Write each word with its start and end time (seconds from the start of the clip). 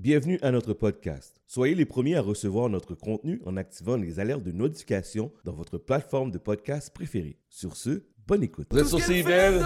Bienvenue 0.00 0.38
à 0.40 0.50
notre 0.50 0.72
podcast. 0.72 1.36
Soyez 1.46 1.74
les 1.74 1.84
premiers 1.84 2.16
à 2.16 2.22
recevoir 2.22 2.70
notre 2.70 2.94
contenu 2.94 3.42
en 3.44 3.58
activant 3.58 3.98
les 3.98 4.18
alertes 4.18 4.42
de 4.42 4.50
notification 4.50 5.30
dans 5.44 5.52
votre 5.52 5.76
plateforme 5.76 6.30
de 6.30 6.38
podcast 6.38 6.90
préférée. 6.94 7.36
Sur 7.50 7.76
ce, 7.76 8.04
bonne 8.26 8.42
écoute. 8.42 8.68
Vous 8.70 8.78
êtes 8.78 8.86
sur 8.86 8.98
CIBL? 8.98 9.60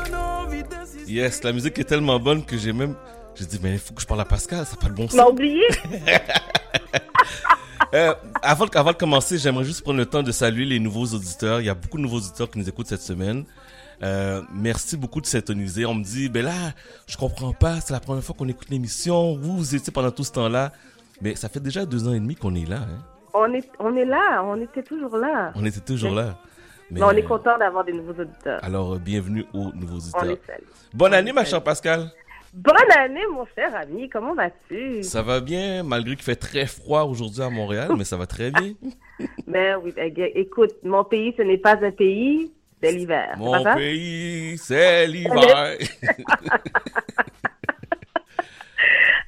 Yes, 1.06 1.44
la 1.44 1.52
musique 1.52 1.78
est 1.78 1.84
tellement 1.84 2.18
bonne 2.18 2.44
que 2.44 2.58
j'ai 2.58 2.72
même... 2.72 2.96
J'ai 3.36 3.46
dit, 3.46 3.60
mais 3.62 3.74
il 3.74 3.78
faut 3.78 3.94
que 3.94 4.02
je 4.02 4.08
parle 4.08 4.22
à 4.22 4.24
Pascal, 4.24 4.66
ça 4.66 4.72
n'a 4.72 4.78
pas 4.78 4.88
le 4.88 4.94
bon 4.94 5.08
sens. 5.08 5.30
oublié? 5.30 5.62
Euh, 7.92 8.12
avant, 8.42 8.66
avant 8.74 8.90
de 8.90 8.96
commencer, 8.96 9.38
j'aimerais 9.38 9.62
juste 9.62 9.82
prendre 9.82 9.98
le 9.98 10.06
temps 10.06 10.24
de 10.24 10.32
saluer 10.32 10.64
les 10.64 10.80
nouveaux 10.80 11.06
auditeurs. 11.14 11.60
Il 11.60 11.66
y 11.66 11.68
a 11.68 11.74
beaucoup 11.74 11.96
de 11.96 12.02
nouveaux 12.02 12.16
auditeurs 12.16 12.50
qui 12.50 12.58
nous 12.58 12.68
écoutent 12.68 12.88
cette 12.88 13.02
semaine. 13.02 13.44
Euh, 14.02 14.42
merci 14.52 14.96
beaucoup 14.96 15.20
de 15.20 15.26
s'intoniser. 15.26 15.86
On 15.86 15.94
me 15.94 16.04
dit, 16.04 16.28
ben 16.28 16.44
là, 16.44 16.72
je 17.06 17.16
comprends 17.16 17.52
pas, 17.52 17.80
c'est 17.80 17.92
la 17.92 18.00
première 18.00 18.22
fois 18.22 18.34
qu'on 18.38 18.48
écoute 18.48 18.68
l'émission. 18.70 19.36
Vous, 19.36 19.56
vous 19.56 19.74
étiez 19.74 19.92
pendant 19.92 20.10
tout 20.10 20.24
ce 20.24 20.32
temps-là. 20.32 20.72
Mais 21.20 21.34
ça 21.36 21.48
fait 21.48 21.60
déjà 21.60 21.86
deux 21.86 22.08
ans 22.08 22.12
et 22.12 22.20
demi 22.20 22.34
qu'on 22.34 22.54
est 22.54 22.68
là. 22.68 22.78
Hein. 22.78 22.98
On 23.34 23.52
est, 23.52 23.68
on 23.78 23.96
est 23.96 24.04
là, 24.04 24.42
on 24.44 24.60
était 24.60 24.82
toujours 24.82 25.16
là. 25.16 25.52
On 25.54 25.64
était 25.64 25.80
toujours 25.80 26.12
là. 26.12 26.36
Mais, 26.90 27.00
Mais 27.00 27.06
on 27.06 27.10
est 27.10 27.22
content 27.22 27.56
d'avoir 27.58 27.84
des 27.84 27.92
nouveaux 27.92 28.20
auditeurs. 28.20 28.62
Alors, 28.62 28.94
euh, 28.94 28.98
bienvenue 28.98 29.46
aux 29.54 29.72
nouveaux 29.72 29.96
auditeurs. 29.96 30.36
Bonne 30.92 31.14
année, 31.14 31.32
ma 31.32 31.44
chère 31.44 31.62
Pascal. 31.62 32.10
Bonne 32.52 32.92
année, 32.96 33.26
mon 33.32 33.44
cher 33.56 33.74
ami, 33.74 34.08
comment 34.08 34.32
vas-tu? 34.32 35.02
Ça 35.02 35.22
va 35.22 35.40
bien, 35.40 35.82
malgré 35.82 36.14
qu'il 36.14 36.24
fait 36.24 36.36
très 36.36 36.66
froid 36.66 37.02
aujourd'hui 37.02 37.42
à 37.42 37.50
Montréal, 37.50 37.90
mais 37.98 38.04
ça 38.04 38.16
va 38.16 38.26
très 38.26 38.50
bien. 38.50 38.74
Ben 39.46 39.78
oui, 39.82 39.92
ben, 39.94 40.12
écoute, 40.34 40.72
mon 40.82 41.04
pays, 41.04 41.32
ce 41.36 41.42
n'est 41.42 41.58
pas 41.58 41.76
un 41.84 41.92
pays, 41.92 42.50
c'est 42.82 42.92
l'hiver. 42.92 43.34
Mon 43.38 43.62
pas 43.62 43.74
pays, 43.76 44.56
c'est 44.58 45.06
l'hiver. 45.06 45.76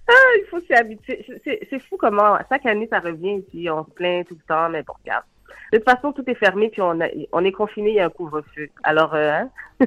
Ah, 0.08 0.12
il 0.38 0.44
faut 0.48 0.60
s'y 0.60 0.72
habituer. 0.72 1.24
C'est- 1.44 1.78
fou 1.88 1.96
comment, 1.98 2.38
chaque 2.48 2.64
année, 2.66 2.86
ça 2.90 3.00
revient 3.00 3.42
ici, 3.48 3.68
on 3.68 3.84
se 3.84 3.90
plaint 3.90 4.26
tout 4.26 4.34
le 4.34 4.40
temps, 4.46 4.68
mais 4.68 4.82
bon, 4.84 4.92
regarde. 5.02 5.24
De 5.72 5.78
toute 5.78 5.90
façon, 5.90 6.12
tout 6.12 6.22
est 6.30 6.36
fermé, 6.36 6.68
puis 6.68 6.80
on, 6.80 7.00
a- 7.00 7.08
on 7.32 7.44
est 7.44 7.50
confiné, 7.50 7.90
il 7.90 7.96
y 7.96 8.00
a 8.00 8.06
un 8.06 8.10
couvre-feu. 8.10 8.68
Alors, 8.84 9.14
euh, 9.14 9.32
hein? 9.32 9.50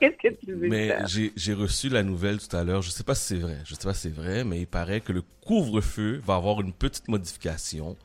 Qu'est-ce 0.00 0.16
que 0.16 0.34
tu 0.34 0.54
veux 0.54 0.68
Mais 0.68 0.96
j'ai 1.06 1.52
reçu 1.52 1.90
la 1.90 2.02
nouvelle 2.02 2.38
tout 2.38 2.56
à 2.56 2.64
l'heure. 2.64 2.80
Je 2.80 2.88
sais 2.90 3.04
pas 3.04 3.14
si 3.14 3.34
c'est 3.34 3.40
vrai. 3.40 3.56
Je 3.66 3.74
sais 3.74 3.86
pas 3.86 3.92
si 3.92 4.08
c'est 4.08 4.14
vrai, 4.14 4.44
mais 4.44 4.60
il 4.60 4.66
paraît 4.66 5.00
que 5.00 5.12
le 5.12 5.22
couvre-feu 5.46 6.20
va 6.24 6.36
avoir 6.36 6.62
une 6.62 6.72
petite 6.72 7.08
modification. 7.08 7.96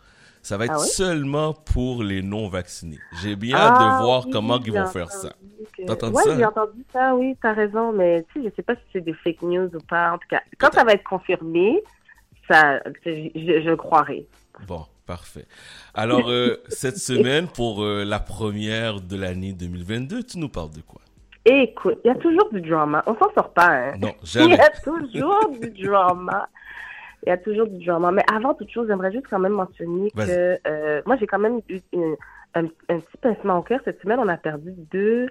Ça 0.45 0.57
va 0.57 0.65
être 0.65 0.73
Ah 0.75 0.79
oui? 0.79 0.87
seulement 0.89 1.53
pour 1.53 2.03
les 2.03 2.21
non-vaccinés. 2.21 2.99
J'ai 3.11 3.35
bien 3.35 3.57
Ah, 3.57 3.65
hâte 3.65 3.79
de 3.79 3.85
voir 3.85 4.25
oui, 4.25 4.31
comment 4.31 4.57
oui, 4.57 4.61
ils 4.63 4.71
vont 4.71 4.85
faire 4.85 5.11
ça. 5.11 5.33
que- 5.75 5.81
T'as 5.87 5.93
entendu 5.93 6.13
ouais, 6.13 6.23
ça? 6.23 6.35
j'ai 6.37 6.45
entendu 6.45 6.85
ça, 6.93 7.15
oui, 7.15 7.35
t'as 7.41 7.53
raison, 7.53 7.91
mais 7.91 8.23
tu 8.31 8.43
sais, 8.43 8.49
je 8.49 8.55
sais 8.55 8.61
pas 8.61 8.75
si 8.75 8.81
c'est 8.93 9.01
des 9.01 9.13
fake 9.15 9.41
news 9.41 9.75
ou 9.75 9.79
pas. 9.89 10.11
En 10.11 10.19
tout 10.19 10.27
cas, 10.29 10.41
quand 10.59 10.71
ça 10.71 10.83
va 10.83 10.91
être 10.93 11.03
confirmé, 11.03 11.83
ça, 12.47 12.79
je, 13.03 13.29
je, 13.33 13.61
je 13.67 13.73
croirai. 13.73 14.27
Bon, 14.59 14.85
parfait. 15.07 15.47
Alors, 15.95 16.29
euh, 16.29 16.57
cette 16.67 16.97
semaine, 16.99 17.47
pour 17.47 17.83
euh, 17.83 18.03
la 18.05 18.19
première 18.19 19.01
de 19.01 19.15
l'année 19.15 19.53
2022, 19.53 20.21
tu 20.23 20.37
nous 20.37 20.49
parles 20.49 20.71
de 20.71 20.81
quoi? 20.81 21.01
Écoute, 21.45 21.99
il 22.03 22.07
y 22.07 22.11
a 22.11 22.15
toujours 22.15 22.51
du 22.51 22.61
drama. 22.61 23.03
On 23.07 23.15
s'en 23.15 23.31
sort 23.33 23.53
pas, 23.53 23.69
hein. 23.71 23.93
Non, 23.93 24.15
Il 24.37 24.49
jamais. 24.49 24.57
y 24.57 24.59
a 24.59 24.69
toujours 24.83 25.49
du 25.59 25.69
drama. 25.71 26.49
Il 27.25 27.29
y 27.29 27.31
a 27.31 27.37
toujours 27.37 27.67
du 27.67 27.83
drama. 27.83 28.11
Mais 28.11 28.23
avant 28.31 28.53
toute 28.53 28.69
chose, 28.69 28.87
j'aimerais 28.87 29.11
juste 29.11 29.27
quand 29.29 29.39
même 29.39 29.53
mentionner 29.53 30.11
que 30.27 30.59
euh, 30.67 31.01
moi, 31.05 31.15
j'ai 31.17 31.27
quand 31.27 31.39
même 31.39 31.59
eu 31.69 31.79
une- 31.93 32.15
un, 32.53 32.65
un 32.89 32.99
petit 32.99 33.17
pincement 33.21 33.59
au 33.59 33.61
cœur. 33.63 33.79
Cette 33.83 34.01
semaine, 34.01 34.19
on 34.19 34.27
a 34.27 34.37
perdu 34.37 34.73
deux, 34.91 35.27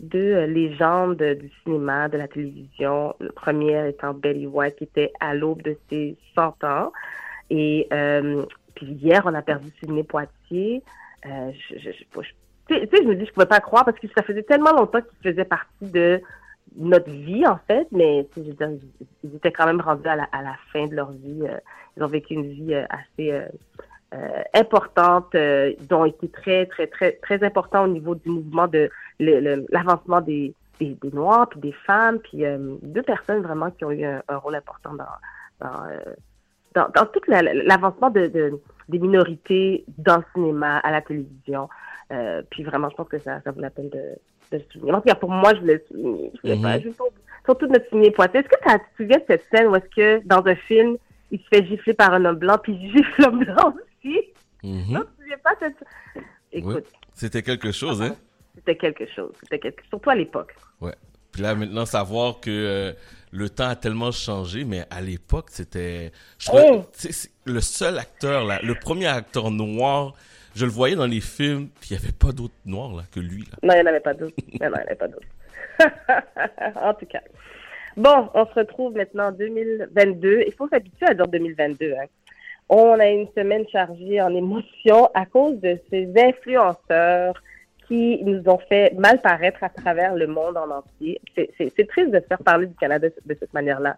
deux 0.00 0.18
euh, 0.34 0.46
légendes 0.46 1.16
du 1.22 1.50
cinéma, 1.62 2.08
de 2.08 2.18
la 2.18 2.28
télévision. 2.28 3.14
Le 3.20 3.30
premier 3.30 3.88
étant 3.88 4.12
Betty 4.12 4.46
White, 4.46 4.76
qui 4.76 4.84
était 4.84 5.12
à 5.20 5.34
l'aube 5.34 5.62
de 5.62 5.76
ses 5.88 6.16
100 6.34 6.64
ans. 6.64 6.92
Et 7.50 7.86
euh, 7.92 8.44
puis 8.74 8.86
hier, 8.86 9.22
on 9.24 9.34
a 9.34 9.42
perdu 9.42 9.68
Sidney 9.80 10.02
Poitier. 10.02 10.82
Euh, 11.24 11.50
je, 11.70 11.78
je, 11.78 11.90
je, 11.92 12.22
je- 12.22 12.28
tu 12.68 12.74
sais, 12.74 12.86
tu 12.88 12.96
sais, 12.96 13.02
je 13.04 13.08
me 13.08 13.14
dis, 13.14 13.24
je 13.24 13.32
pouvais 13.32 13.46
pas 13.46 13.60
croire 13.60 13.84
parce 13.84 13.98
que 13.98 14.08
ça 14.14 14.22
faisait 14.24 14.42
tellement 14.42 14.72
longtemps 14.72 15.00
qu'il 15.00 15.30
faisait 15.30 15.44
partie 15.44 15.86
de 15.90 16.20
notre 16.76 17.10
vie, 17.10 17.46
en 17.46 17.58
fait, 17.66 17.86
mais 17.92 18.26
je 18.36 18.42
veux 18.42 18.52
dire, 18.52 18.70
ils- 19.24 19.34
étaient 19.36 19.52
quand 19.52 19.66
même 19.66 19.80
rendus 19.80 20.06
à 20.08 20.16
la, 20.16 20.24
à 20.32 20.42
la 20.42 20.54
fin 20.72 20.86
de 20.86 20.94
leur 20.94 21.10
vie. 21.12 21.42
euh, 21.42 21.56
ils 21.96 22.02
ont 22.04 22.08
vécu 22.08 22.34
une 22.34 22.46
vie 22.46 22.74
euh, 22.74 22.84
assez 22.90 23.32
euh, 23.32 23.46
euh, 24.14 24.42
importante. 24.54 25.34
euh, 25.34 25.72
ils 25.80 25.94
ont 25.94 26.04
été 26.04 26.28
très, 26.28 26.66
très, 26.66 26.86
très, 26.86 27.12
très 27.12 27.42
importants 27.44 27.84
au 27.84 27.88
niveau 27.88 28.14
du 28.14 28.28
mouvement 28.28 28.68
de 28.68 28.90
l'avancement 29.18 30.20
des, 30.20 30.54
des, 30.78 30.96
des 31.02 31.10
Noirs, 31.10 31.48
puis 31.48 31.60
des 31.60 31.72
femmes, 31.72 32.18
puis 32.18 32.44
euh, 32.44 32.76
deux 32.82 33.02
personnes 33.02 33.42
vraiment 33.42 33.70
qui 33.70 33.84
ont 33.84 33.90
eu 33.90 34.04
un, 34.04 34.22
rôle 34.36 34.54
important 34.56 34.92
dans, 34.94 35.04
dans, 35.66 35.84
euh, 35.86 36.14
dans, 36.74 36.88
dans 36.94 37.06
tout 37.06 37.20
la- 37.28 37.42
l'avancement 37.42 38.10
de, 38.10 38.26
de- 38.26 38.60
des 38.88 38.98
minorités 38.98 39.84
dans 39.98 40.18
le 40.18 40.24
cinéma, 40.34 40.78
à 40.78 40.90
la 40.92 41.00
télévision. 41.00 41.68
Euh, 42.12 42.42
puis 42.50 42.62
vraiment, 42.62 42.88
je 42.90 42.94
pense 42.96 43.08
que 43.08 43.18
ça, 43.18 43.40
ça 43.40 43.50
vaut 43.50 43.60
la 43.60 43.70
peine 43.70 43.88
de, 43.88 44.02
de. 44.52 44.90
En 44.92 45.00
tout 45.00 45.08
cas, 45.08 45.14
pour 45.14 45.30
moi, 45.30 45.54
je 45.54 45.60
voulais 45.60 45.74
le 45.74 45.84
souligner. 45.88 46.30
Je 46.34 46.40
voulais 46.42 46.56
Mhm. 46.56 46.62
pas, 46.62 46.78
je 46.78 46.82
voulais 46.84 46.94
pas- 46.94 47.04
surtout 47.44 47.66
notre 47.68 47.88
signé 47.88 48.10
Poitiers. 48.10 48.40
Est-ce 48.40 48.48
que 48.48 48.56
tu 48.56 48.78
te 48.78 48.96
souviens 49.02 49.18
de 49.18 49.24
cette 49.28 49.44
scène 49.54 49.66
où 49.68 49.76
est-ce 49.76 49.94
que 49.94 50.26
dans 50.26 50.44
un 50.46 50.56
film, 50.56 50.96
il 51.30 51.38
se 51.40 51.44
fait 51.52 51.66
gifler 51.66 51.94
par 51.94 52.12
un 52.14 52.24
homme 52.24 52.36
blanc, 52.36 52.58
puis 52.62 52.72
il 52.74 52.90
gifle 52.92 53.22
l'homme 53.22 53.44
blanc 53.44 53.74
aussi? 53.74 54.20
Mhm. 54.62 54.84
Non, 54.92 55.00
tu 55.00 55.06
te 55.06 55.22
souviens 55.22 55.38
pas 55.44 55.54
de 55.54 55.60
cette... 55.60 56.24
Écoute, 56.52 56.84
C'était 57.14 57.42
quelque 57.42 57.72
chose, 57.72 58.00
hein? 58.02 58.16
c'était 58.54 58.76
quelque 58.76 59.06
chose. 59.14 59.32
C'était 59.42 59.58
quelque... 59.58 59.82
Surtout 59.88 60.10
à 60.10 60.14
l'époque. 60.14 60.54
Ouais. 60.80 60.94
Puis 61.32 61.42
là, 61.42 61.54
maintenant, 61.54 61.84
savoir 61.84 62.40
que 62.40 62.50
euh, 62.50 62.92
le 63.30 63.50
temps 63.50 63.68
a 63.68 63.76
tellement 63.76 64.10
changé, 64.10 64.64
mais 64.64 64.84
à 64.90 65.00
l'époque, 65.02 65.46
c'était... 65.50 66.12
Je 66.38 66.50
Oh! 66.54 66.84
c'est 66.92 67.30
le 67.44 67.60
seul 67.60 67.98
acteur, 67.98 68.44
là, 68.44 68.58
le 68.62 68.74
premier 68.74 69.06
acteur 69.06 69.50
noir, 69.50 70.14
je 70.56 70.64
le 70.64 70.70
voyais 70.70 70.96
dans 70.96 71.06
les 71.06 71.20
films, 71.20 71.68
puis 71.80 71.90
il 71.90 71.98
n'y 71.98 72.02
avait 72.02 72.12
pas 72.12 72.32
d'autre 72.32 72.54
noir, 72.64 72.94
là, 72.94 73.02
que 73.12 73.20
lui, 73.20 73.42
là. 73.42 73.58
Non, 73.62 73.74
il 73.74 73.76
n'y 73.76 73.82
en 73.82 73.86
avait 73.86 74.00
pas 74.00 74.14
non, 74.14 74.28
il 74.52 74.58
pas 74.58 75.06
en 76.88 76.94
tout 76.94 77.04
cas. 77.04 77.20
Bon, 77.96 78.30
on 78.32 78.46
se 78.46 78.54
retrouve 78.54 78.94
maintenant 78.94 79.28
en 79.28 79.32
2022. 79.32 80.44
Il 80.46 80.52
faut 80.54 80.66
s'habituer 80.68 81.06
à 81.06 81.14
dire 81.14 81.28
2022. 81.28 81.92
Hein. 81.92 82.06
On 82.70 82.98
a 82.98 83.06
une 83.06 83.28
semaine 83.36 83.68
chargée 83.68 84.20
en 84.22 84.34
émotions 84.34 85.10
à 85.14 85.26
cause 85.26 85.60
de 85.60 85.78
ces 85.90 86.10
influenceurs 86.16 87.34
qui 87.86 88.22
nous 88.24 88.42
ont 88.48 88.58
fait 88.58 88.94
mal 88.94 89.20
paraître 89.20 89.62
à 89.62 89.68
travers 89.68 90.14
le 90.14 90.26
monde 90.26 90.56
en 90.56 90.70
entier. 90.70 91.20
C'est 91.36 91.86
triste 91.86 92.10
de 92.10 92.20
faire 92.20 92.38
parler 92.38 92.66
du 92.66 92.74
Canada 92.74 93.08
de 93.08 93.36
cette 93.38 93.52
manière-là. 93.52 93.96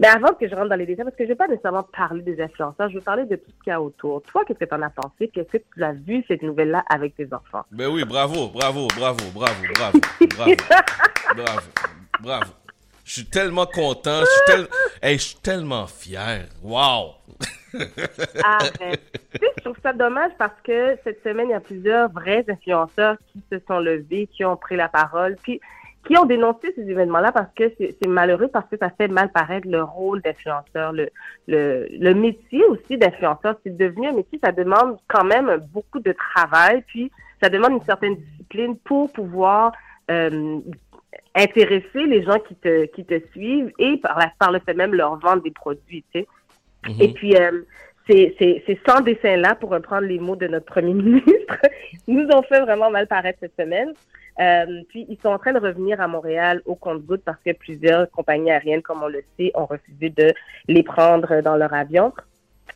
Mais 0.00 0.06
avant 0.06 0.32
que 0.32 0.48
je 0.48 0.54
rentre 0.54 0.70
dans 0.70 0.76
les 0.76 0.86
détails, 0.86 1.04
parce 1.04 1.16
que 1.16 1.24
je 1.24 1.28
ne 1.28 1.34
veux 1.34 1.36
pas 1.36 1.46
nécessairement 1.46 1.82
parler 1.82 2.22
des 2.22 2.40
influenceurs, 2.40 2.88
je 2.88 2.94
veux 2.94 3.02
parler 3.02 3.26
de 3.26 3.36
tout 3.36 3.50
ce 3.50 3.62
qu'il 3.62 3.70
y 3.70 3.74
a 3.74 3.82
autour. 3.82 4.22
Toi, 4.22 4.44
qu'est-ce 4.46 4.58
que 4.58 4.64
tu 4.64 4.74
en 4.74 4.80
as 4.80 4.88
pensé? 4.88 5.28
Puis 5.28 5.42
est-ce 5.42 5.58
que 5.58 5.62
tu 5.74 5.84
as 5.84 5.92
vu 5.92 6.24
cette 6.26 6.42
nouvelle-là 6.42 6.82
avec 6.88 7.14
tes 7.16 7.26
enfants? 7.34 7.66
Ben 7.70 7.86
oui, 7.86 8.02
bravo, 8.06 8.48
bravo, 8.48 8.88
bravo, 8.96 9.22
bravo, 9.34 9.62
bravo, 9.74 9.98
bravo, 10.38 10.56
bravo, 11.36 11.60
bravo. 12.22 12.52
Je 13.04 13.12
suis 13.12 13.26
tellement 13.26 13.66
content, 13.66 14.20
je 14.20 14.24
suis, 14.24 14.40
tel... 14.46 14.68
hey, 15.02 15.18
je 15.18 15.22
suis 15.22 15.38
tellement 15.40 15.86
fier. 15.86 16.46
Wow! 16.62 17.16
Arrête. 18.42 19.00
tu 19.34 19.38
sais, 19.38 19.52
je 19.58 19.64
trouve 19.64 19.76
ça 19.82 19.92
dommage 19.92 20.32
parce 20.38 20.58
que 20.64 20.96
cette 21.04 21.22
semaine, 21.22 21.48
il 21.48 21.52
y 21.52 21.54
a 21.54 21.60
plusieurs 21.60 22.10
vrais 22.10 22.44
influenceurs 22.48 23.16
qui 23.32 23.42
se 23.52 23.58
sont 23.68 23.80
levés, 23.80 24.28
qui 24.28 24.46
ont 24.46 24.56
pris 24.56 24.76
la 24.76 24.88
parole, 24.88 25.36
puis 25.42 25.60
qui 26.06 26.16
ont 26.16 26.24
dénoncé 26.24 26.72
ces 26.74 26.88
événements-là 26.88 27.32
parce 27.32 27.52
que 27.54 27.72
c'est 27.78 28.06
malheureux, 28.06 28.48
parce 28.48 28.68
que 28.70 28.76
ça 28.76 28.90
fait 28.90 29.08
mal 29.08 29.30
paraître 29.32 29.68
le 29.68 29.82
rôle 29.82 30.22
d'influenceur, 30.22 30.92
le, 30.92 31.10
le, 31.46 31.86
le 31.90 32.14
métier 32.14 32.64
aussi 32.66 32.96
d'influenceur. 32.96 33.56
C'est 33.62 33.76
devenu 33.76 34.08
un 34.08 34.12
métier, 34.12 34.38
ça 34.42 34.52
demande 34.52 34.96
quand 35.08 35.24
même 35.24 35.56
beaucoup 35.72 36.00
de 36.00 36.12
travail, 36.12 36.82
puis 36.86 37.10
ça 37.42 37.48
demande 37.48 37.72
une 37.72 37.84
certaine 37.84 38.16
discipline 38.16 38.76
pour 38.78 39.12
pouvoir 39.12 39.72
euh, 40.10 40.58
intéresser 41.34 42.06
les 42.06 42.22
gens 42.22 42.38
qui 42.40 42.54
te, 42.56 42.86
qui 42.86 43.04
te 43.04 43.20
suivent 43.32 43.72
et 43.78 43.98
par, 43.98 44.18
la, 44.18 44.32
par 44.38 44.52
le 44.52 44.58
fait 44.60 44.74
même 44.74 44.94
leur 44.94 45.16
vendre 45.16 45.42
des 45.42 45.50
produits, 45.50 46.04
tu 46.12 46.20
sais. 46.20 46.28
Mhm. 46.88 46.96
Et 47.00 47.12
puis, 47.12 47.36
euh, 47.36 47.62
ces, 48.10 48.34
ces, 48.38 48.62
ces 48.66 48.80
100 48.86 49.02
dessins-là, 49.02 49.54
pour 49.54 49.70
reprendre 49.70 50.06
les 50.06 50.18
mots 50.18 50.36
de 50.36 50.48
notre 50.48 50.66
premier 50.66 50.94
ministre, 51.02 51.58
nous 52.06 52.26
ont 52.28 52.42
fait 52.42 52.60
vraiment 52.60 52.90
mal 52.90 53.06
paraître 53.06 53.38
cette 53.40 53.56
semaine. 53.58 53.92
Euh, 54.40 54.82
puis, 54.88 55.06
ils 55.08 55.18
sont 55.20 55.28
en 55.28 55.38
train 55.38 55.52
de 55.52 55.60
revenir 55.60 56.00
à 56.00 56.08
Montréal 56.08 56.62
au 56.64 56.74
compte-gouttes 56.74 57.24
parce 57.24 57.38
que 57.44 57.52
plusieurs 57.52 58.10
compagnies 58.10 58.50
aériennes, 58.50 58.82
comme 58.82 59.02
on 59.02 59.08
le 59.08 59.22
sait, 59.38 59.50
ont 59.54 59.66
refusé 59.66 60.10
de 60.10 60.32
les 60.66 60.82
prendre 60.82 61.42
dans 61.42 61.56
leur 61.56 61.72
avion. 61.74 62.12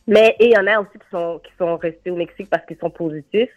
Mais 0.07 0.35
il 0.39 0.51
y 0.51 0.57
en 0.57 0.67
a 0.67 0.79
aussi 0.79 0.99
qui 0.99 1.09
sont 1.09 1.41
qui 1.43 1.51
sont 1.57 1.77
restés 1.77 2.11
au 2.11 2.15
Mexique 2.15 2.47
parce 2.49 2.63
qu'ils 2.65 2.77
sont 2.77 2.91
positifs 2.91 3.49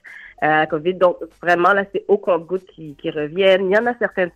euh, 0.43 0.47
à 0.47 0.59
la 0.61 0.67
COVID. 0.67 0.95
Donc 0.95 1.19
vraiment 1.43 1.75
là, 1.75 1.85
c'est 1.93 2.05
au 2.09 2.17
compte-gouttes 2.17 2.67
qui, 2.67 2.97
reviennent. 3.11 3.71
Il 3.71 3.75
y 3.75 3.79
en 3.79 3.87
a 3.87 3.95
certains 3.99 4.29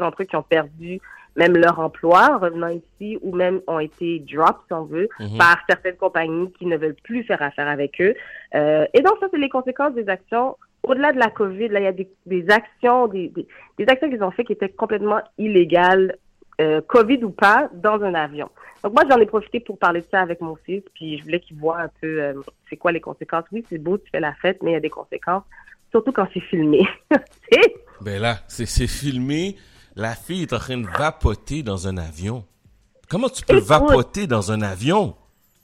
d'entre 0.00 0.22
eux 0.22 0.24
qui 0.24 0.34
ont 0.34 0.42
perdu 0.42 1.00
même 1.36 1.56
leur 1.56 1.78
emploi 1.80 2.34
en 2.34 2.38
revenant 2.38 2.68
ici 2.68 3.18
ou 3.22 3.34
même 3.34 3.60
ont 3.66 3.78
été 3.78 4.18
drop 4.20 4.58
si 4.66 4.72
on 4.72 4.84
veut 4.84 5.08
Mhm. 5.18 5.38
par 5.38 5.58
certaines 5.68 5.96
compagnies 5.96 6.52
qui 6.52 6.66
ne 6.66 6.76
veulent 6.76 6.96
plus 7.02 7.24
faire 7.24 7.42
affaire 7.42 7.68
avec 7.68 8.00
eux. 8.00 8.14
Euh, 8.54 8.86
et 8.94 9.00
donc 9.00 9.14
ça, 9.20 9.26
c'est 9.30 9.38
les 9.38 9.48
conséquences 9.48 9.94
des 9.94 10.08
actions. 10.08 10.56
Au-delà 10.82 11.12
de 11.12 11.18
la 11.18 11.30
COVID, 11.30 11.68
là, 11.68 11.80
il 11.80 11.84
y 11.84 11.86
a 11.86 11.92
des, 11.92 12.08
des 12.26 12.50
actions, 12.50 13.06
des, 13.06 13.28
des, 13.28 13.46
des 13.78 13.86
actions 13.88 14.10
qu'ils 14.10 14.22
ont 14.24 14.30
fait 14.32 14.44
qui 14.44 14.52
étaient 14.52 14.68
complètement 14.68 15.20
illégales 15.38 16.16
euh, 16.60 16.80
COVID 16.86 17.24
ou 17.24 17.30
pas, 17.30 17.70
dans 17.72 18.02
un 18.02 18.14
avion. 18.14 18.48
Donc 18.84 18.92
moi, 18.92 19.04
j'en 19.08 19.18
ai 19.18 19.26
profité 19.26 19.60
pour 19.60 19.78
parler 19.78 20.00
de 20.00 20.06
ça 20.10 20.20
avec 20.20 20.40
mon 20.40 20.56
fils, 20.56 20.82
puis 20.94 21.18
je 21.18 21.22
voulais 21.22 21.40
qu'il 21.40 21.56
voit 21.56 21.80
un 21.80 21.88
peu 22.00 22.20
euh, 22.20 22.34
c'est 22.68 22.76
quoi 22.76 22.92
les 22.92 23.00
conséquences. 23.00 23.44
Oui, 23.52 23.64
c'est 23.70 23.78
beau, 23.78 23.96
tu 23.96 24.10
fais 24.10 24.20
la 24.20 24.34
fête, 24.34 24.58
mais 24.62 24.72
il 24.72 24.74
y 24.74 24.76
a 24.76 24.80
des 24.80 24.90
conséquences, 24.90 25.44
surtout 25.90 26.12
quand 26.12 26.26
c'est 26.34 26.40
filmé. 26.40 26.82
ben 28.00 28.20
là, 28.20 28.36
c'est 28.48 28.66
filmé, 28.88 29.56
la 29.96 30.14
fille 30.14 30.42
est 30.42 30.52
en 30.52 30.58
train 30.58 30.78
de 30.78 30.86
vapoter 30.86 31.62
dans 31.62 31.88
un 31.88 31.96
avion. 31.96 32.44
Comment 33.08 33.28
tu 33.28 33.44
peux 33.44 33.58
vapoter 33.58 34.26
dans 34.26 34.52
un 34.52 34.62
avion? 34.62 35.14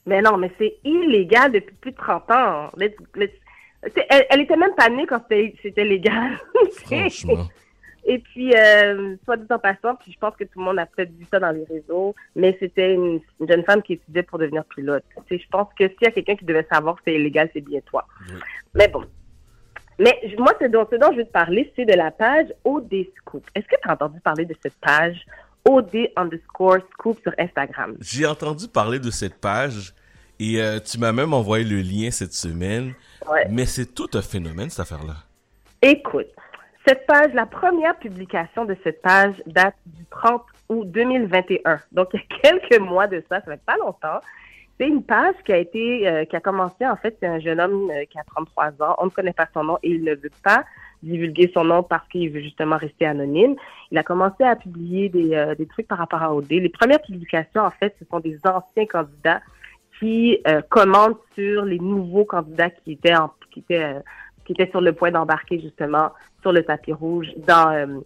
Mais 0.07 0.23
non, 0.23 0.37
mais 0.37 0.51
c'est 0.59 0.77
illégal 0.85 1.53
depuis 1.53 1.75
plus 1.77 1.93
de 1.93 1.97
30 1.97 2.31
ans. 2.31 2.71
elle, 2.77 4.41
était 4.41 4.57
même 4.57 4.75
pas 4.77 4.89
née 4.89 5.07
quand 5.07 5.23
c'était 5.29 5.85
légal. 5.85 6.39
Franchement. 6.85 7.47
Et 8.05 8.19
puis, 8.19 8.55
euh, 8.55 9.17
soit 9.25 9.37
dit 9.37 9.47
en 9.51 9.59
passant, 9.59 9.95
puis 9.97 10.13
je 10.13 10.19
pense 10.19 10.35
que 10.35 10.45
tout 10.45 10.59
le 10.59 10.65
monde 10.65 10.79
a 10.79 10.87
peut-être 10.87 11.13
vu 11.13 11.27
ça 11.31 11.39
dans 11.39 11.51
les 11.51 11.65
réseaux, 11.65 12.15
mais 12.35 12.57
c'était 12.59 12.95
une, 12.95 13.21
jeune 13.47 13.65
femme 13.65 13.83
qui 13.83 13.95
étudiait 13.95 14.23
pour 14.23 14.39
devenir 14.39 14.65
pilote. 14.65 15.05
je 15.31 15.37
pense 15.51 15.69
que 15.79 15.89
s'il 15.89 16.03
y 16.03 16.07
a 16.07 16.11
quelqu'un 16.11 16.37
qui 16.37 16.47
devait 16.47 16.67
savoir 16.73 16.97
que 16.97 17.03
c'est 17.05 17.15
illégal, 17.15 17.51
c'est 17.53 17.61
bien 17.61 17.81
toi. 17.81 18.07
Mais 18.75 18.89
bon. 18.89 19.05
Mais 19.99 20.21
moi, 20.39 20.53
ce 20.61 20.67
dont, 20.67 20.87
ce 20.91 20.97
dont 20.97 21.11
je 21.12 21.19
veux 21.19 21.25
te 21.25 21.33
parler, 21.33 21.73
c'est 21.75 21.85
de 21.85 21.95
la 21.95 22.11
page 22.11 22.47
OD 22.65 23.06
Scoop. 23.17 23.45
Est-ce 23.55 23.67
que 23.67 23.77
tu 23.83 23.89
as 23.89 23.93
entendu 23.93 24.21
parler 24.21 24.45
de 24.45 24.55
cette 24.62 24.77
page 24.81 25.17
OD 25.69 26.11
underscore 26.17 26.79
Scoop 26.93 27.21
sur 27.23 27.33
Instagram? 27.39 27.97
J'ai 28.00 28.27
entendu 28.27 28.69
parler 28.69 29.00
de 29.00 29.11
cette 29.11 29.41
page 29.41 29.93
et 30.39 30.61
euh, 30.62 30.79
tu 30.79 30.99
m'as 30.99 31.12
même 31.12 31.35
envoyé 31.35 31.65
le 31.65 31.81
lien 31.81 32.11
cette 32.11 32.33
semaine. 32.33 32.95
Mais 33.50 33.67
c'est 33.67 33.95
tout 33.95 34.09
un 34.15 34.23
phénomène, 34.23 34.71
cette 34.71 34.81
affaire-là. 34.81 35.15
Écoute, 35.83 36.29
cette 36.87 37.06
page, 37.06 37.33
la 37.35 37.47
première 37.47 37.97
publication 37.99 38.65
de 38.65 38.77
cette 38.85 39.03
page 39.03 39.35
date 39.47 39.75
du 39.87 40.05
30 40.11 40.43
août 40.69 40.91
2021. 40.91 41.81
Donc, 41.93 42.09
il 42.15 42.21
y 42.21 42.23
a 42.23 42.39
quelques 42.43 42.81
mois 42.81 43.06
de 43.06 43.23
ça, 43.29 43.41
ça 43.41 43.53
fait 43.53 43.61
pas 43.67 43.77
longtemps. 43.77 44.21
C'est 44.79 44.87
une 44.87 45.03
page 45.03 45.35
qui 45.45 45.53
a 45.53 45.57
été, 45.57 46.09
euh, 46.09 46.25
qui 46.25 46.37
a 46.37 46.41
commencé, 46.41 46.87
en 46.87 46.97
fait, 46.97 47.17
c'est 47.21 47.27
un 47.27 47.41
jeune 47.41 47.61
homme 47.61 47.91
euh, 47.91 48.05
qui 48.05 48.19
a 48.19 48.25
33 48.25 48.67
ans. 48.81 48.95
On 48.99 49.07
ne 49.07 49.11
connaît 49.11 49.33
pas 49.33 49.49
son 49.53 49.65
nom 49.65 49.79
et 49.83 49.91
il 49.91 50.05
ne 50.05 50.15
veut 50.15 50.31
pas 50.45 50.65
divulguer 51.03 51.51
son 51.53 51.65
nom 51.65 51.83
parce 51.83 52.07
qu'il 52.09 52.31
veut 52.31 52.41
justement 52.41 52.77
rester 52.77 53.07
anonyme. 53.07 53.57
Il 53.91 53.99
a 53.99 54.03
commencé 54.03 54.45
à 54.45 54.57
publier 54.57 55.09
des, 55.09 55.35
euh, 55.35 55.55
des 55.55 55.67
trucs 55.67 55.89
par 55.89 55.99
rapport 55.99 56.23
à 56.23 56.35
OD. 56.35 56.49
Les 56.51 56.69
premières 56.69 57.03
publications, 57.03 57.63
en 57.63 57.71
fait, 57.71 57.97
ce 57.99 58.05
sont 58.11 58.21
des 58.21 58.39
anciens 58.45 58.87
candidats 58.87 59.41
qui 59.99 60.39
commentent 60.69 61.19
sur 61.35 61.65
les 61.65 61.81
nouveaux 61.81 62.25
candidats 62.25 62.71
qui 62.71 62.93
étaient 62.93 63.17
en, 63.17 63.33
qui 63.51 63.59
étaient 63.59 63.97
qui 64.49 64.53
était 64.53 64.71
sur 64.71 64.81
le 64.81 64.95
point 64.95 65.11
d'embarquer 65.11 65.61
justement 65.61 66.11
sur 66.41 66.53
le 66.53 66.63
tapis 66.65 66.95
rouge 66.95 67.29
dans 67.37 67.71
euh, 67.71 68.01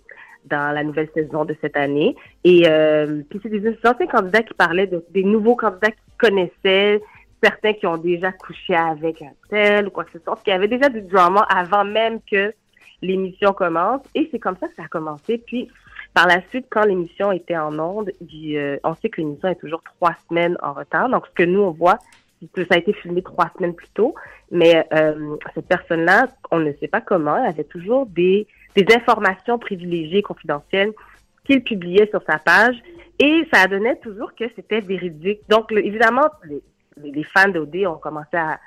dans 0.47 0.75
la 0.75 0.83
nouvelle 0.85 1.09
saison 1.15 1.44
de 1.44 1.56
cette 1.61 1.77
année. 1.77 2.17
Et 2.44 2.65
euh, 2.67 3.23
puis 3.29 3.41
c'est 3.43 3.49
des 3.49 3.77
anciens 3.85 4.06
candidats 4.06 4.43
qui 4.43 4.55
parlaient 4.55 4.87
de, 4.87 5.05
des 5.11 5.25
nouveaux 5.25 5.56
candidats 5.56 5.91
qui 5.91 6.17
connaissaient, 6.19 7.00
certains 7.43 7.73
qui 7.73 7.87
ont 7.87 7.97
déjà 7.97 8.33
couché 8.33 8.75
avec 8.75 9.23
un 9.23 9.33
tel 9.49 9.89
ou 9.89 9.91
quoi 9.91 10.05
que 10.05 10.12
ce 10.12 10.19
soit, 10.21 10.39
qui 10.44 10.50
avaient 10.50 10.69
déjà 10.69 10.89
du 10.89 11.03
drama 11.03 11.47
avant 11.49 11.85
même 11.85 12.21
que 12.31 12.53
l'émission 13.00 13.53
commence. 13.53 14.03
Et 14.15 14.29
c'est 14.31 14.39
comme 14.39 14.56
ça 14.59 14.69
que 14.69 14.75
ça 14.77 14.85
a 14.85 14.89
commencé. 14.89 15.39
Puis 15.39 15.69
par 16.15 16.27
la 16.27 16.43
suite, 16.49 16.67
quand 16.71 16.85
l'émission 16.85 17.33
était 17.33 17.56
en 17.56 17.79
onde, 17.79 18.11
euh, 18.35 18.79
on 18.85 18.94
sait 18.94 19.09
que 19.09 19.21
l'émission 19.21 19.49
est 19.49 19.56
toujours 19.56 19.83
trois 19.83 20.15
semaines 20.29 20.59
en 20.62 20.75
retard. 20.75 21.09
Donc 21.09 21.27
ce 21.27 21.33
que 21.33 21.43
nous 21.43 21.61
on 21.61 21.71
voit, 21.71 21.99
ça 22.56 22.75
a 22.75 22.79
été 22.79 22.93
filmé 22.93 23.23
trois 23.23 23.50
semaines 23.56 23.75
plus 23.75 23.89
tôt, 23.94 24.15
mais 24.50 24.87
euh, 24.93 25.37
cette 25.55 25.69
personne-là, 25.69 26.27
on 26.50 26.59
ne 26.59 26.73
sait 26.75 26.89
pas 26.89 27.00
comment, 27.00 27.37
elle 27.37 27.49
avait 27.49 27.65
toujours 27.65 28.06
des, 28.06 28.47
des 28.77 28.87
informations 28.95 29.59
privilégiées, 29.59 30.23
confidentielles, 30.23 30.93
qu'il 31.45 31.63
publiait 31.63 32.09
sur 32.11 32.23
sa 32.29 32.39
page, 32.39 32.77
et 33.19 33.47
ça 33.53 33.67
donnait 33.67 33.97
toujours 33.97 34.35
que 34.35 34.45
c'était 34.55 34.81
véridique. 34.81 35.41
Donc, 35.49 35.73
évidemment, 35.73 36.29
les, 36.97 37.25
fans 37.25 37.49
d'OD 37.49 37.77
ont 37.87 37.99
commencé 37.99 38.37
à, 38.37 38.59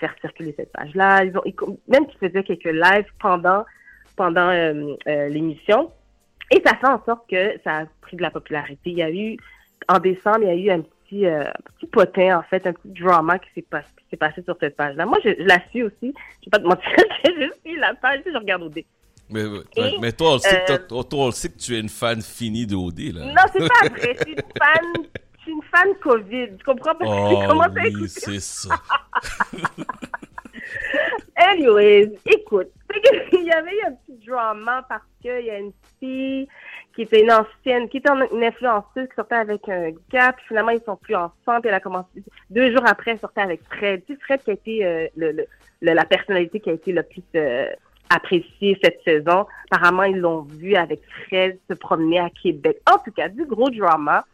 faire 0.00 0.14
circuler 0.20 0.54
cette 0.56 0.72
page-là. 0.72 1.24
Ils 1.24 1.36
ont, 1.36 1.42
même 1.88 2.06
qu'ils 2.06 2.18
faisaient 2.18 2.42
quelques 2.42 2.64
lives 2.64 3.10
pendant 3.20 3.64
pendant 4.14 4.50
euh, 4.50 4.94
euh, 5.08 5.28
l'émission, 5.28 5.90
et 6.52 6.62
ça 6.64 6.76
fait 6.76 6.86
en 6.86 7.02
sorte 7.04 7.28
que 7.30 7.58
ça 7.64 7.78
a 7.78 7.86
pris 8.02 8.16
de 8.16 8.22
la 8.22 8.30
popularité. 8.30 8.90
Il 8.90 8.98
y 8.98 9.02
a 9.02 9.10
eu 9.10 9.38
en 9.88 9.98
décembre, 9.98 10.40
il 10.42 10.48
y 10.48 10.50
a 10.70 10.74
eu 10.74 10.78
un 10.78 10.82
petit, 10.82 11.26
euh, 11.26 11.44
petit 11.64 11.86
potin, 11.86 12.38
en 12.38 12.42
fait, 12.42 12.66
un 12.66 12.74
petit 12.74 12.90
drama 12.90 13.38
qui 13.38 13.48
s'est 13.54 13.62
passé, 13.62 13.88
passé 14.18 14.42
sur 14.42 14.56
cette 14.60 14.76
page-là. 14.76 15.06
Moi, 15.06 15.18
je, 15.24 15.30
la 15.38 15.58
suis 15.70 15.82
aussi. 15.82 15.94
Je 16.02 16.06
ne 16.06 16.10
vais 16.10 16.50
pas 16.50 16.58
te 16.58 16.64
mentir 16.64 16.90
je 17.24 17.50
suis 17.64 17.78
la 17.78 17.94
page, 17.94 18.20
je 18.26 18.36
regarde 18.36 18.64
OD. 18.64 18.80
Mais, 19.32 19.44
mais 20.00 20.12
toi, 20.12 20.34
on 20.34 20.38
sait 20.38 20.64
que 20.66 20.76
toi, 21.02 21.04
on 21.12 21.30
sait 21.30 21.48
que 21.50 21.58
tu 21.58 21.74
es 21.74 21.80
une 21.80 21.88
fan 21.88 22.20
finie 22.20 22.66
de 22.66 22.76
OD, 22.76 23.14
là. 23.14 23.24
Non, 23.26 23.42
c'est 23.52 23.66
pas 23.66 23.88
vrai. 23.88 24.16
Je 24.18 24.22
suis 24.22 24.32
une 24.32 24.42
fan, 24.58 24.84
je 25.36 25.42
suis 25.42 25.52
une 25.52 25.62
fan 25.62 25.94
COVID. 26.00 26.56
Tu 26.58 26.64
comprends? 26.64 26.94
Parce 26.94 27.10
que 27.10 27.44
oh, 27.44 27.48
commencé 27.48 27.78
à 27.78 27.86
écouter? 27.86 28.08
c'est 28.08 28.40
ça. 28.40 28.74
Anyways, 31.36 32.12
écoute, 32.26 32.68
il 33.32 33.44
y 33.44 33.52
avait 33.52 33.74
eu 33.74 33.86
un 33.86 33.92
petit 33.92 34.26
drama 34.26 34.84
parce 34.88 35.02
qu'il 35.20 35.44
y 35.44 35.50
a 35.50 35.58
une 35.58 35.72
fille 35.98 36.48
qui 36.94 37.02
était 37.02 37.22
une 37.22 37.32
ancienne, 37.32 37.88
qui 37.88 37.98
était 37.98 38.10
une 38.10 38.44
influenceuse 38.44 39.08
qui 39.08 39.14
sortait 39.16 39.36
avec 39.36 39.66
un 39.68 39.92
gars, 40.10 40.32
puis 40.32 40.44
finalement 40.48 40.72
ils 40.72 40.82
sont 40.82 40.96
plus 40.96 41.14
ensemble, 41.14 41.62
puis 41.62 41.68
elle 41.68 41.74
a 41.74 41.80
commencé 41.80 42.22
deux 42.50 42.70
jours 42.70 42.84
après, 42.86 43.12
elle 43.12 43.18
sortait 43.18 43.40
avec 43.40 43.62
Fred. 43.64 44.04
Tu 44.06 44.14
sais, 44.14 44.20
Fred 44.20 44.42
qui 44.42 44.50
a 44.50 44.54
été 44.54 44.84
euh, 44.84 45.06
le, 45.16 45.46
la 45.80 46.04
personnalité 46.04 46.60
qui 46.60 46.70
a 46.70 46.74
été 46.74 46.92
le 46.92 47.02
plus 47.02 47.22
euh, 47.34 47.70
appréciée 48.14 48.78
cette 48.82 49.00
saison. 49.04 49.46
Apparemment, 49.70 50.04
ils 50.04 50.18
l'ont 50.18 50.42
vu 50.42 50.74
avec 50.74 51.00
Fred 51.26 51.58
se 51.68 51.74
promener 51.74 52.18
à 52.20 52.30
Québec. 52.30 52.78
En 52.90 52.98
tout 52.98 53.12
cas, 53.12 53.28
du 53.28 53.44
gros 53.46 53.70
drama. 53.70 54.24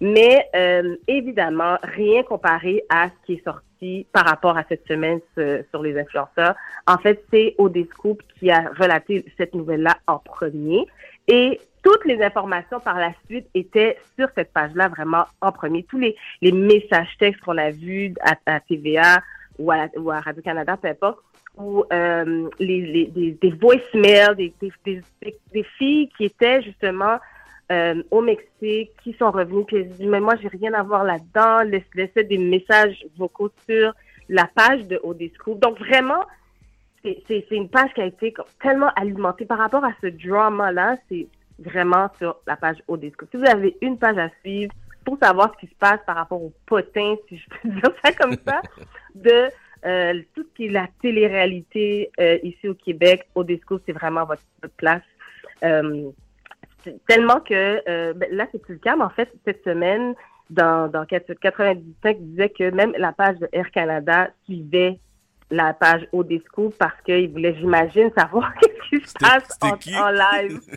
Mais 0.00 0.48
euh, 0.56 0.96
évidemment, 1.06 1.78
rien 1.82 2.24
comparé 2.24 2.82
à 2.88 3.08
ce 3.08 3.26
qui 3.26 3.32
est 3.34 3.44
sorti 3.44 4.06
par 4.12 4.24
rapport 4.24 4.56
à 4.56 4.64
cette 4.68 4.86
semaine 4.86 5.20
sur 5.36 5.82
les 5.82 5.98
influenceurs. 5.98 6.54
En 6.86 6.98
fait, 6.98 7.24
c'est 7.30 7.54
Odescoop 7.58 8.20
qui 8.38 8.50
a 8.50 8.70
relaté 8.78 9.24
cette 9.36 9.54
nouvelle-là 9.54 9.96
en 10.08 10.18
premier. 10.18 10.86
Et 11.28 11.60
toutes 11.82 12.04
les 12.04 12.22
informations 12.22 12.80
par 12.80 12.98
la 12.98 13.12
suite 13.26 13.46
étaient 13.54 13.98
sur 14.18 14.28
cette 14.36 14.52
page-là 14.52 14.88
vraiment 14.88 15.24
en 15.40 15.52
premier. 15.52 15.82
Tous 15.84 15.98
les, 15.98 16.16
les 16.40 16.52
messages 16.52 17.16
textes 17.18 17.40
qu'on 17.42 17.58
a 17.58 17.70
vus 17.70 18.14
à, 18.46 18.60
TVA 18.60 19.22
ou 19.58 19.70
à, 19.72 19.86
ou 19.96 20.10
à 20.10 20.20
Radio-Canada, 20.20 20.76
peu 20.76 20.88
importe, 20.88 21.18
ou 21.56 21.84
euh, 21.92 22.48
les, 22.58 22.80
les, 22.80 23.06
des, 23.06 23.32
des 23.32 23.50
voicemails, 23.50 24.36
des, 24.36 24.54
des, 24.84 25.02
des, 25.52 25.62
filles 25.78 26.08
qui 26.16 26.24
étaient 26.24 26.62
justement 26.62 27.18
euh, 27.70 28.02
au 28.10 28.20
Mexique, 28.20 28.90
qui 29.02 29.12
sont 29.18 29.30
revenues, 29.30 29.64
puis 29.64 29.76
elles 29.76 29.88
disent, 29.90 30.06
mais 30.06 30.20
moi, 30.20 30.34
j'ai 30.40 30.48
rien 30.48 30.72
à 30.74 30.82
voir 30.82 31.04
là-dedans, 31.04 31.62
laissaient 31.94 32.24
des 32.24 32.38
messages 32.38 33.04
vocaux 33.16 33.50
sur 33.68 33.94
la 34.28 34.48
page 34.54 34.86
de 34.86 34.98
Odescoop. 35.02 35.58
Donc, 35.60 35.78
vraiment, 35.78 36.24
c'est 37.02 37.50
une 37.50 37.68
page 37.68 37.92
qui 37.94 38.00
a 38.00 38.06
été 38.06 38.32
tellement 38.60 38.90
alimentée 38.96 39.44
par 39.44 39.58
rapport 39.58 39.84
à 39.84 39.92
ce 40.00 40.06
drama-là. 40.06 40.96
C'est 41.08 41.26
vraiment 41.58 42.08
sur 42.18 42.36
la 42.46 42.56
page 42.56 42.82
Odescoop. 42.88 43.28
Si 43.30 43.36
vous 43.36 43.48
avez 43.48 43.76
une 43.80 43.98
page 43.98 44.18
à 44.18 44.30
suivre 44.40 44.72
pour 45.04 45.18
savoir 45.20 45.52
ce 45.54 45.66
qui 45.66 45.72
se 45.72 45.78
passe 45.78 46.00
par 46.06 46.16
rapport 46.16 46.42
au 46.42 46.52
potin, 46.66 47.16
si 47.28 47.38
je 47.38 47.46
peux 47.48 47.68
dire 47.80 47.92
ça 48.04 48.12
comme 48.12 48.36
ça, 48.46 48.62
de 49.14 49.48
euh, 49.84 50.20
tout 50.34 50.42
ce 50.42 50.54
qui 50.54 50.66
est 50.66 50.70
la 50.70 50.88
télé-réalité 51.00 52.10
euh, 52.20 52.38
ici 52.42 52.68
au 52.68 52.74
Québec, 52.74 53.26
Odesco, 53.34 53.80
c'est 53.84 53.92
vraiment 53.92 54.24
votre, 54.24 54.42
place. 54.76 55.02
Euh, 55.64 56.10
tellement 57.08 57.40
que 57.40 58.12
ben, 58.12 58.28
là, 58.32 58.46
c'est 58.50 58.60
plus 58.60 58.74
le 58.74 58.80
cas, 58.80 58.96
mais 58.96 59.04
en 59.04 59.10
fait, 59.10 59.32
cette 59.44 59.62
semaine, 59.64 60.14
dans, 60.50 60.90
dans 60.90 61.06
95, 61.06 62.16
disait 62.18 62.48
que 62.50 62.70
même 62.70 62.92
la 62.98 63.12
page 63.12 63.38
de 63.38 63.48
Air 63.52 63.70
Canada 63.70 64.30
suivait 64.44 64.98
la 65.50 65.74
page 65.74 66.06
Odesco 66.12 66.72
parce 66.78 67.00
qu'il 67.02 67.30
voulait, 67.30 67.54
j'imagine, 67.54 68.10
savoir 68.16 68.52
ce 68.62 68.98
qui 68.98 69.06
se 69.06 69.14
passe 69.14 69.58
en, 69.62 70.10
live. 70.10 70.60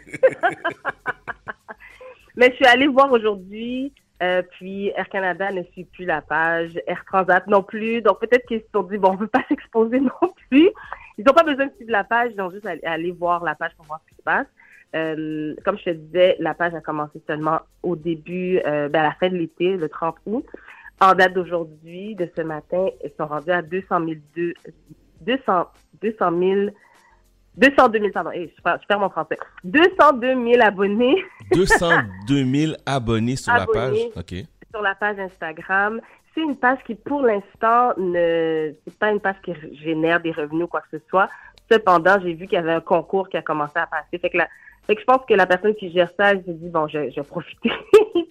Mais 2.35 2.49
je 2.51 2.55
suis 2.55 2.65
allée 2.65 2.87
voir 2.87 3.11
aujourd'hui, 3.11 3.93
euh, 4.23 4.41
puis 4.51 4.89
Air 4.95 5.09
Canada 5.09 5.51
ne 5.51 5.63
suit 5.63 5.85
plus 5.85 6.05
la 6.05 6.21
page, 6.21 6.79
Air 6.87 7.03
Transat 7.05 7.45
non 7.47 7.63
plus. 7.63 8.01
Donc 8.01 8.19
peut-être 8.19 8.45
qu'ils 8.47 8.61
se 8.61 8.65
sont 8.73 8.83
dit, 8.83 8.97
bon, 8.97 9.11
on 9.11 9.15
veut 9.15 9.27
pas 9.27 9.43
s'exposer 9.49 9.99
non 9.99 10.33
plus. 10.49 10.69
Ils 11.17 11.25
n'ont 11.25 11.33
pas 11.33 11.43
besoin 11.43 11.67
de 11.67 11.73
suivre 11.75 11.91
la 11.91 12.03
page, 12.03 12.31
ils 12.33 12.41
ont 12.41 12.49
juste 12.49 12.65
aller, 12.65 12.83
aller 12.83 13.11
voir 13.11 13.43
la 13.43 13.55
page 13.55 13.71
pour 13.75 13.85
voir 13.85 14.01
ce 14.05 14.09
qui 14.09 14.15
se 14.15 14.23
passe. 14.23 14.47
Euh, 14.95 15.55
comme 15.65 15.77
je 15.77 15.85
te 15.85 15.89
disais, 15.89 16.37
la 16.39 16.53
page 16.53 16.73
a 16.73 16.81
commencé 16.81 17.21
seulement 17.27 17.59
au 17.83 17.95
début, 17.95 18.59
euh, 18.65 18.87
ben 18.87 19.01
à 19.01 19.03
la 19.03 19.13
fin 19.13 19.29
de 19.29 19.35
l'été, 19.35 19.75
le 19.75 19.89
30 19.89 20.15
août. 20.25 20.45
En 21.01 21.13
date 21.13 21.33
d'aujourd'hui, 21.33 22.15
de 22.15 22.29
ce 22.37 22.41
matin, 22.41 22.87
ils 23.03 23.11
sont 23.17 23.27
rendus 23.27 23.51
à 23.51 23.61
200 23.61 24.05
000, 24.35 24.53
200, 25.21 25.67
200 26.01 26.39
000 26.39 26.69
202 27.57 27.99
000, 27.99 28.11
pardon, 28.11 28.31
je, 28.33 28.61
perds, 28.61 28.99
mon 28.99 29.09
français. 29.09 29.37
202 29.63 30.27
000 30.27 30.61
abonnés. 30.61 31.23
202 31.53 32.45
000 32.45 32.73
abonnés 32.85 33.35
sur 33.35 33.53
la 33.53 33.65
page. 33.65 33.97
OK. 34.15 34.35
Sur 34.71 34.81
la 34.81 34.95
page 34.95 35.19
Instagram. 35.19 36.01
C'est 36.33 36.41
une 36.41 36.57
page 36.57 36.79
qui, 36.85 36.95
pour 36.95 37.21
l'instant, 37.21 37.93
ne, 37.97 38.73
c'est 38.85 38.99
pas 38.99 39.11
une 39.11 39.21
page 39.21 39.37
qui 39.43 39.53
génère 39.81 40.19
des 40.19 40.31
revenus 40.31 40.65
ou 40.65 40.67
quoi 40.67 40.81
que 40.81 40.97
ce 40.97 41.03
soit. 41.09 41.29
Cependant, 41.71 42.17
j'ai 42.21 42.33
vu 42.33 42.45
qu'il 42.45 42.55
y 42.55 42.61
avait 42.61 42.73
un 42.73 42.81
concours 42.81 43.29
qui 43.29 43.37
a 43.37 43.41
commencé 43.41 43.77
à 43.77 43.87
passer. 43.87 44.17
Fait 44.19 44.29
que 44.29 44.37
la, 44.37 44.47
Fait 44.85 44.95
que 44.95 45.01
je 45.01 45.05
pense 45.05 45.25
que 45.27 45.33
la 45.33 45.45
personne 45.45 45.73
qui 45.75 45.91
gère 45.91 46.09
ça, 46.17 46.31
elle 46.31 46.43
s'est 46.43 46.53
dit, 46.53 46.69
bon, 46.69 46.87
je, 46.87 47.09
je 47.09 47.15
vais 47.15 47.23
profiter, 47.23 47.71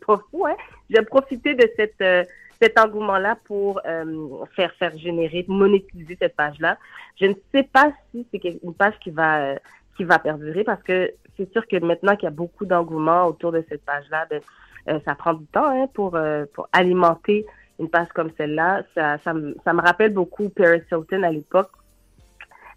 pas 0.07 0.21
fou, 0.31 0.47
hein, 0.47 0.55
je 0.91 0.97
vais 0.97 1.05
profiter 1.05 1.55
de 1.55 1.69
cette, 1.77 2.01
euh, 2.03 2.25
cet 2.65 2.79
engouement-là 2.79 3.37
pour 3.45 3.81
euh, 3.87 4.29
faire 4.57 4.73
faire 4.75 4.97
générer, 4.97 5.45
monétiser 5.49 6.17
cette 6.21 6.35
page-là. 6.35 6.79
Je 7.21 7.27
ne 7.27 7.35
sais 7.53 7.65
pas 7.65 7.93
si 8.11 8.27
c'est 8.33 8.43
une 8.63 8.75
page 8.75 8.95
qui 9.01 9.11
va 9.11 9.41
euh, 9.41 9.57
qui 9.97 10.05
va 10.05 10.19
perdurer 10.19 10.65
parce 10.65 10.83
que 10.83 11.13
c'est 11.37 11.51
sûr 11.53 11.67
que 11.69 11.77
maintenant 11.77 12.17
qu'il 12.17 12.25
y 12.25 12.33
a 12.33 12.35
beaucoup 12.43 12.65
d'engouement 12.65 13.27
autour 13.27 13.53
de 13.53 13.63
cette 13.69 13.85
page-là, 13.85 14.27
ben, 14.31 14.41
euh, 14.89 14.99
ça 15.05 15.15
prend 15.15 15.35
du 15.35 15.45
temps 15.47 15.69
hein, 15.69 15.87
pour 15.93 16.19
pour 16.55 16.69
alimenter 16.73 17.45
une 17.79 17.91
page 17.91 18.09
comme 18.15 18.31
celle-là. 18.39 18.83
Ça, 18.95 19.19
ça, 19.19 19.35
me, 19.35 19.55
ça 19.65 19.73
me 19.75 19.83
rappelle 19.83 20.13
beaucoup 20.15 20.49
Paris 20.49 20.83
Hilton 20.91 21.23
à 21.23 21.31
l'époque. 21.31 21.71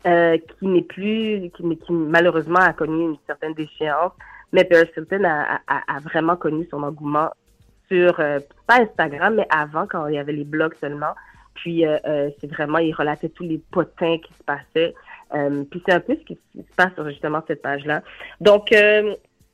qui 0.03 0.67
n'est 0.67 0.81
plus, 0.81 1.49
qui, 1.55 1.77
qui, 1.77 1.93
malheureusement 1.93 2.59
a 2.59 2.73
connu 2.73 3.03
une 3.11 3.17
certaine 3.25 3.53
déchéance, 3.53 4.13
mais 4.51 4.65
Paris 4.65 4.89
Hilton 4.97 5.23
a, 5.23 5.61
a, 5.67 5.95
a 5.95 5.99
vraiment 5.99 6.35
connu 6.35 6.67
son 6.71 6.83
engouement 6.83 7.29
sur, 7.89 8.19
euh, 8.19 8.39
pas 8.67 8.81
Instagram, 8.81 9.35
mais 9.35 9.47
avant, 9.49 9.87
quand 9.87 10.07
il 10.07 10.15
y 10.15 10.17
avait 10.17 10.33
les 10.33 10.43
blogs 10.43 10.75
seulement. 10.79 11.13
Puis, 11.55 11.85
euh, 11.85 11.97
euh, 12.05 12.29
c'est 12.39 12.51
vraiment, 12.51 12.77
il 12.77 12.93
relatait 12.93 13.29
tous 13.29 13.43
les 13.43 13.59
potins 13.71 14.17
qui 14.19 14.33
se 14.33 14.43
passaient. 14.43 14.93
puis, 15.71 15.83
c'est 15.85 15.93
un 15.93 15.99
peu 15.99 16.15
ce 16.15 16.23
qui 16.23 16.39
se 16.55 16.75
passe 16.75 16.93
sur 16.93 17.07
justement 17.09 17.41
cette 17.47 17.61
page-là. 17.61 18.01
Donc, 18.39 18.73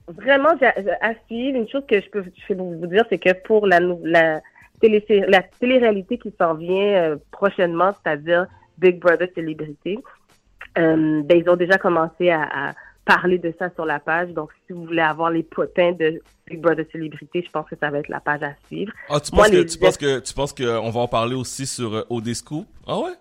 vraiment, 0.07 0.53
à 1.01 1.13
suivre, 1.27 1.57
une 1.57 1.69
chose 1.69 1.83
que 1.87 2.01
je 2.01 2.09
peux, 2.09 2.23
vous 2.55 2.87
dire, 2.87 3.05
c'est 3.09 3.19
que 3.19 3.33
pour 3.45 3.67
la, 3.67 3.79
la, 3.79 4.41
télé, 4.81 5.03
la 5.27 5.41
télé-réalité 5.41 6.17
qui 6.17 6.33
s'en 6.39 6.55
vient 6.55 7.17
prochainement, 7.31 7.91
c'est-à-dire 8.03 8.47
Big 8.77 8.99
Brother 8.99 9.29
Célébrité, 9.33 9.97
ben, 10.75 11.25
ils 11.29 11.49
ont 11.49 11.55
déjà 11.55 11.77
commencé 11.77 12.29
à 12.29 12.73
parler 13.05 13.37
de 13.37 13.53
ça 13.59 13.69
sur 13.73 13.85
la 13.85 13.99
page. 13.99 14.29
Donc, 14.29 14.51
si 14.65 14.73
vous 14.73 14.85
voulez 14.85 15.01
avoir 15.01 15.29
les 15.29 15.43
potins 15.43 15.91
de 15.91 16.21
Big 16.47 16.61
Brother 16.61 16.85
Célébrité, 16.91 17.43
je 17.45 17.51
pense 17.51 17.67
que 17.67 17.75
ça 17.79 17.89
va 17.89 17.99
être 17.99 18.07
la 18.07 18.19
page 18.19 18.43
à 18.43 18.53
suivre. 18.67 18.93
Ah, 19.09 19.19
tu 19.19 19.31
penses, 19.31 19.49
que, 19.49 19.63
tu 19.63 19.77
penses 19.77 19.97
que 19.97 20.19
tu 20.19 20.33
penses 20.33 20.53
qu'on 20.53 20.89
va 20.89 20.99
en 20.99 21.07
parler 21.07 21.35
aussi 21.35 21.65
sur 21.65 21.93
euh, 21.93 22.03
OD 22.09 22.33
Scoop? 22.33 22.65
Ah 22.87 22.99
ouais? 22.99 23.13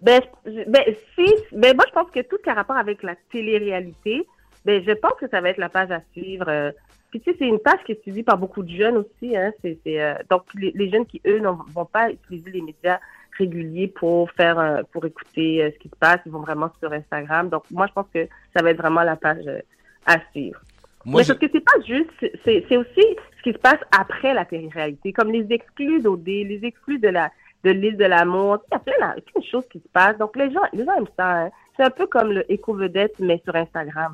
Ben, 0.00 0.20
ben, 0.66 0.82
si, 1.14 1.26
ben, 1.52 1.74
moi, 1.74 1.84
je 1.88 1.92
pense 1.92 2.10
que 2.10 2.20
tout 2.20 2.36
qui 2.42 2.50
a 2.50 2.54
rapport 2.54 2.76
avec 2.76 3.02
la 3.02 3.14
télé-réalité, 3.30 4.26
ben, 4.64 4.82
je 4.86 4.92
pense 4.92 5.14
que 5.18 5.28
ça 5.28 5.40
va 5.40 5.50
être 5.50 5.58
la 5.58 5.68
page 5.68 5.90
à 5.90 6.00
suivre. 6.12 6.46
Euh. 6.48 6.70
Puis, 7.10 7.20
tu 7.20 7.30
sais, 7.30 7.36
c'est 7.38 7.46
une 7.46 7.58
page 7.58 7.80
qui 7.86 7.92
est 7.92 8.02
suivie 8.02 8.22
par 8.22 8.36
beaucoup 8.36 8.62
de 8.62 8.74
jeunes 8.74 8.96
aussi. 8.98 9.36
Hein. 9.36 9.52
C'est, 9.62 9.78
euh, 9.86 10.14
donc, 10.28 10.42
les, 10.54 10.72
les, 10.74 10.90
jeunes 10.90 11.06
qui, 11.06 11.20
eux, 11.26 11.38
ne 11.38 11.48
vont 11.72 11.84
pas 11.84 12.10
utiliser 12.10 12.50
les 12.50 12.62
médias 12.62 12.98
réguliers 13.38 13.88
pour 13.88 14.30
faire 14.32 14.58
euh, 14.58 14.82
pour 14.92 15.04
écouter 15.04 15.62
euh, 15.62 15.70
ce 15.72 15.78
qui 15.78 15.88
se 15.88 15.96
passe. 15.96 16.20
Ils 16.26 16.32
vont 16.32 16.40
vraiment 16.40 16.70
sur 16.80 16.92
Instagram. 16.92 17.48
Donc 17.48 17.64
moi, 17.70 17.86
je 17.86 17.92
pense 17.92 18.06
que 18.12 18.26
ça 18.54 18.62
va 18.62 18.70
être 18.70 18.78
vraiment 18.78 19.02
la 19.02 19.16
page 19.16 19.46
euh, 19.46 19.60
à 20.06 20.18
suivre. 20.32 20.60
Mais 21.04 21.12
parce 21.12 21.34
que 21.34 21.46
c'est 21.52 21.60
pas 21.60 21.80
juste, 21.86 22.10
c'est 22.44 22.76
aussi 22.76 23.16
ce 23.38 23.42
qui 23.44 23.52
se 23.52 23.58
passe 23.58 23.78
après 23.96 24.34
la 24.34 24.44
télé-réalité, 24.44 25.12
comme 25.12 25.30
les 25.30 25.46
exclus 25.50 26.00
d'OD, 26.00 26.26
les 26.26 26.60
exclus 26.64 26.98
de 26.98 27.08
la 27.08 27.30
de 27.62 27.70
l'île 27.70 27.96
de 27.96 28.04
l'amour. 28.04 28.58
Il 28.70 28.74
y 28.74 28.76
a 28.76 28.78
plein, 28.80 29.14
de 29.14 29.46
choses 29.46 29.66
qui 29.70 29.78
se 29.78 29.88
passent. 29.92 30.18
Donc 30.18 30.36
les 30.36 30.52
gens, 30.52 30.60
les 30.72 30.84
gens 30.84 30.94
aiment 30.94 31.06
ça. 31.16 31.44
Hein. 31.44 31.50
C'est 31.76 31.84
un 31.84 31.90
peu 31.90 32.06
comme 32.06 32.32
le 32.32 32.50
éco-vedette, 32.50 33.14
mais 33.18 33.40
sur 33.44 33.54
Instagram. 33.54 34.12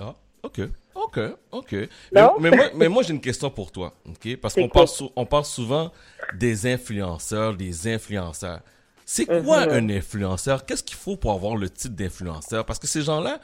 Ah, 0.00 0.14
ok. 0.42 0.60
OK, 0.96 1.20
OK. 1.52 1.74
Mais, 2.12 2.50
moi, 2.50 2.64
mais 2.74 2.88
moi 2.88 3.02
j'ai 3.02 3.12
une 3.12 3.20
question 3.20 3.50
pour 3.50 3.70
toi, 3.70 3.92
OK? 4.08 4.36
Parce 4.40 4.54
qu'on 4.54 4.68
parle, 4.68 4.88
on 5.14 5.26
parle 5.26 5.44
souvent 5.44 5.92
des 6.34 6.66
influenceurs, 6.66 7.54
des 7.54 7.92
influenceurs. 7.92 8.60
C'est 9.04 9.26
quoi 9.26 9.66
mm-hmm. 9.66 9.72
un 9.72 9.88
influenceur? 9.90 10.66
Qu'est-ce 10.66 10.82
qu'il 10.82 10.96
faut 10.96 11.16
pour 11.16 11.32
avoir 11.32 11.56
le 11.56 11.70
titre 11.70 11.94
d'influenceur? 11.94 12.64
Parce 12.64 12.78
que 12.78 12.86
ces 12.86 13.02
gens-là, 13.02 13.38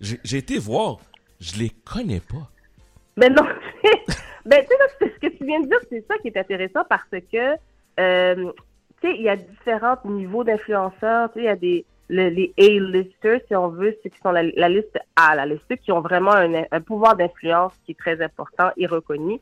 j'ai 0.00 0.36
été 0.36 0.58
voir, 0.58 0.98
je 1.40 1.58
les 1.58 1.70
connais 1.70 2.20
pas. 2.20 2.48
Mais 3.16 3.28
non, 3.28 3.42
ben, 4.44 4.64
tu 4.64 4.68
sais, 4.68 5.12
ce 5.14 5.28
que 5.28 5.36
tu 5.36 5.44
viens 5.44 5.60
de 5.60 5.66
dire, 5.66 5.80
c'est 5.90 6.04
ça 6.06 6.16
qui 6.18 6.28
est 6.28 6.36
intéressant 6.36 6.84
parce 6.88 7.02
que, 7.10 7.56
euh, 7.98 8.52
tu 9.00 9.08
sais, 9.08 9.16
il 9.16 9.22
y 9.22 9.28
a 9.28 9.36
différents 9.36 9.98
niveaux 10.04 10.44
d'influenceurs. 10.44 11.32
Tu 11.32 11.40
sais, 11.40 11.40
il 11.40 11.46
y 11.46 11.48
a 11.48 11.56
des, 11.56 11.84
les 12.10 12.52
A-listers, 12.58 13.40
si 13.46 13.54
on 13.54 13.68
veut, 13.68 13.96
ceux 14.02 14.10
qui 14.10 14.18
sont 14.18 14.32
la, 14.32 14.42
liste 14.42 14.98
A, 15.16 15.34
la 15.34 15.46
liste 15.46 15.76
qui 15.82 15.92
ont 15.92 16.00
vraiment 16.00 16.32
un, 16.32 16.80
pouvoir 16.80 17.16
d'influence 17.16 17.72
qui 17.84 17.92
est 17.92 17.98
très 17.98 18.20
important 18.20 18.70
et 18.76 18.86
reconnu. 18.86 19.38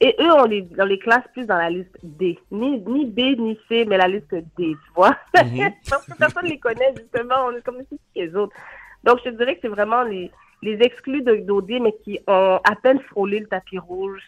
Et 0.00 0.16
eux, 0.20 0.32
on 0.32 0.44
les, 0.44 0.66
on 0.78 0.84
les 0.84 0.98
classe 0.98 1.24
plus 1.32 1.46
dans 1.46 1.56
la 1.56 1.70
liste 1.70 1.96
D. 2.02 2.38
Ni, 2.50 2.80
ni 2.80 3.06
B, 3.06 3.38
ni 3.38 3.58
C, 3.68 3.84
mais 3.86 3.96
la 3.96 4.08
liste 4.08 4.32
D, 4.32 4.44
tu 4.56 4.76
vois. 4.94 5.16
Parce 5.32 6.06
que 6.06 6.16
personne 6.18 6.44
ne 6.44 6.50
les 6.50 6.58
connaît, 6.58 6.92
justement. 6.96 7.46
On 7.46 7.52
est 7.52 7.62
comme 7.62 7.78
les 8.16 8.34
autres. 8.34 8.54
Donc, 9.04 9.18
je 9.24 9.30
te 9.30 9.36
dirais 9.36 9.54
que 9.54 9.60
c'est 9.62 9.68
vraiment 9.68 10.02
les, 10.02 10.30
les 10.62 10.74
exclus 10.80 11.22
d'OD, 11.22 11.70
mais 11.80 11.94
qui 12.04 12.18
ont 12.26 12.60
à 12.64 12.74
peine 12.82 13.00
frôlé 13.00 13.40
le 13.40 13.46
tapis 13.46 13.78
rouge. 13.78 14.20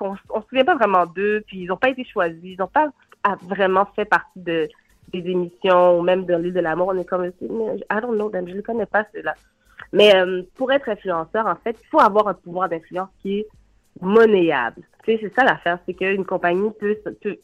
On 0.00 0.12
ne 0.12 0.16
se 0.16 0.48
souvient 0.48 0.64
pas 0.64 0.76
vraiment 0.76 1.06
d'eux, 1.06 1.42
puis 1.46 1.60
ils 1.60 1.66
n'ont 1.66 1.76
pas 1.76 1.90
été 1.90 2.04
choisis. 2.04 2.40
Ils 2.42 2.58
n'ont 2.58 2.66
pas 2.66 2.88
vraiment 3.42 3.86
fait 3.96 4.04
partie 4.04 4.40
de, 4.40 4.68
des 5.12 5.30
émissions 5.30 5.98
ou 5.98 6.02
même 6.02 6.24
dans 6.24 6.40
l'île 6.40 6.54
de 6.54 6.60
l'amour, 6.60 6.88
on 6.88 6.98
est 6.98 7.04
comme, 7.04 7.26
I 7.26 8.00
don't 8.00 8.14
know 8.14 8.30
them, 8.30 8.48
je 8.48 8.54
ne 8.54 8.60
connais 8.60 8.86
pas 8.86 9.04
ceux-là. 9.14 9.34
Mais 9.92 10.14
euh, 10.16 10.42
pour 10.54 10.72
être 10.72 10.88
influenceur, 10.88 11.46
en 11.46 11.56
fait, 11.56 11.76
il 11.80 11.86
faut 11.88 12.00
avoir 12.00 12.28
un 12.28 12.34
pouvoir 12.34 12.68
d'influence 12.68 13.10
qui 13.20 13.40
est 13.40 13.46
monnayable. 14.00 14.82
Tu 15.04 15.12
sais, 15.12 15.18
c'est 15.22 15.34
ça 15.34 15.44
l'affaire, 15.44 15.78
c'est 15.86 15.94
qu'une 15.94 16.24
compagnie 16.24 16.70
peut, 16.80 16.96
peut, 17.20 17.36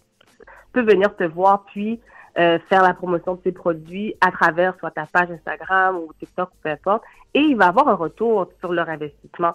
peut, 0.73 0.83
venir 0.83 1.15
te 1.17 1.25
voir 1.25 1.65
puis 1.67 2.01
euh, 2.39 2.59
faire 2.69 2.83
la 2.83 2.95
promotion 2.95 3.35
de 3.35 3.41
ses 3.45 3.53
produits 3.53 4.15
à 4.21 4.31
travers 4.31 4.77
soit 4.79 4.93
ta 4.93 5.07
page 5.07 5.31
Instagram 5.31 5.97
ou 5.97 6.13
TikTok 6.19 6.49
ou 6.51 6.57
peu 6.63 6.71
importe, 6.71 7.03
et 7.35 7.41
il 7.41 7.57
va 7.57 7.67
avoir 7.67 7.89
un 7.89 7.95
retour 7.95 8.49
sur 8.61 8.73
leur 8.73 8.89
investissement. 8.89 9.53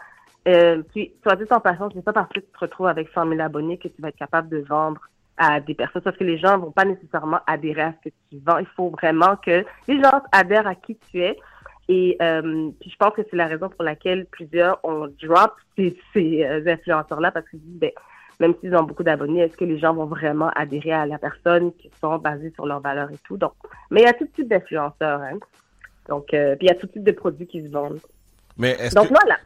Euh, 0.48 0.84
puis, 0.92 1.14
soit 1.24 1.36
dit 1.38 1.46
en 1.50 1.62
passant, 1.62 1.90
ce 1.90 1.96
n'est 1.96 2.02
pas 2.02 2.14
parce 2.14 2.30
que 2.30 2.42
tu 2.42 2.46
te 2.46 2.60
retrouves 2.60 2.88
avec 2.88 3.10
100 3.10 3.30
000 3.30 3.42
abonnés 3.42 3.78
que 3.78 3.88
tu 3.88 4.02
vas 4.02 4.10
être 4.10 4.18
capable 4.18 4.50
de 4.50 4.60
vendre 4.60 5.02
à 5.38 5.60
des 5.60 5.74
personnes, 5.74 6.02
parce 6.02 6.18
que 6.18 6.24
les 6.24 6.38
gens 6.38 6.58
vont 6.58 6.72
pas 6.72 6.86
nécessairement 6.86 7.40
adhérer 7.48 7.82
à 7.82 7.94
ce 7.94 8.10
que 8.10 8.16
tu 8.30 8.40
vends. 8.46 8.58
Il 8.58 8.68
faut 8.68 8.90
vraiment 8.90 9.36
que 9.36 9.66
les 9.88 10.02
gens 10.02 10.22
adhèrent 10.32 10.68
à 10.68 10.76
qui 10.76 10.98
tu 11.10 11.22
es. 11.22 11.38
Et 11.90 12.18
euh, 12.22 12.70
puis 12.80 12.90
je 12.90 12.96
pense 12.96 13.14
que 13.14 13.22
c'est 13.30 13.36
la 13.36 13.48
raison 13.48 13.68
pour 13.68 13.84
laquelle 13.84 14.26
plusieurs 14.28 14.80
ont 14.84 15.08
drop 15.22 15.54
ces, 15.76 15.98
ces 16.14 16.44
euh, 16.46 16.64
influenceurs-là, 16.66 17.32
parce 17.32 17.50
qu'ils 17.50 17.60
disent, 17.60 17.80
ben, 17.80 17.92
même 18.40 18.54
s'ils 18.60 18.76
ont 18.76 18.84
beaucoup 18.84 19.04
d'abonnés, 19.04 19.42
est-ce 19.42 19.58
que 19.58 19.66
les 19.66 19.78
gens 19.78 19.94
vont 19.94 20.06
vraiment 20.06 20.50
adhérer 20.56 20.92
à 20.92 21.06
la 21.06 21.18
personne 21.18 21.74
qui 21.74 21.90
sont 22.00 22.18
basés 22.18 22.52
sur 22.52 22.66
leurs 22.66 22.80
valeurs 22.80 23.12
et 23.12 23.18
tout? 23.26 23.38
Donc, 23.38 23.54
mais 23.92 24.02
il 24.02 24.06
y 24.06 24.08
a 24.08 24.14
tout 24.14 24.28
type 24.28 24.48
d'influenceurs. 24.48 25.22
Hein. 25.22 25.40
Donc, 26.08 26.34
euh, 26.34 26.56
puis 26.56 26.68
il 26.68 26.70
y 26.70 26.72
a 26.72 26.76
tout 26.76 26.88
type 26.88 27.04
de 27.04 27.12
produits 27.12 27.48
qui 27.48 27.64
se 27.64 27.72
vendent. 27.72 28.00
Mais 28.58 28.72
est-ce 28.72 28.96
que, 28.96 29.08
voilà. 29.08 29.38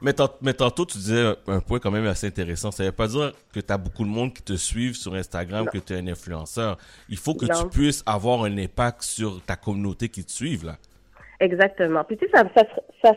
mais, 0.42 0.54
tantôt, 0.54 0.86
tu 0.86 0.98
disais 0.98 1.34
un 1.48 1.60
point 1.62 1.80
quand 1.80 1.92
même 1.92 2.06
assez 2.08 2.28
intéressant. 2.28 2.72
Ça 2.72 2.84
veut 2.84 2.92
pas 2.92 3.08
dire 3.08 3.32
que 3.54 3.60
tu 3.60 3.72
as 3.72 3.78
beaucoup 3.78 4.04
de 4.04 4.10
monde 4.10 4.34
qui 4.34 4.44
te 4.44 4.54
suivent 4.54 4.96
sur 4.96 5.14
Instagram, 5.14 5.68
que 5.72 5.78
tu 5.78 5.94
es 5.94 5.98
un 5.98 6.08
influenceur. 6.08 6.78
Il 7.08 7.18
faut 7.18 7.34
que 7.34 7.46
tu 7.46 7.70
puisses 7.70 8.04
avoir 8.06 8.44
un 8.44 8.58
impact 8.58 9.04
sur 9.04 9.42
ta 9.44 9.56
communauté 9.56 10.10
qui 10.10 10.26
te 10.26 10.32
suivent, 10.32 10.66
là. 10.66 10.76
Exactement. 11.40 12.04
Puis 12.04 12.18
tu 12.18 12.26
sais, 12.26 12.32
ça, 12.34 12.44
ça, 12.56 12.64
ça, 13.04 13.12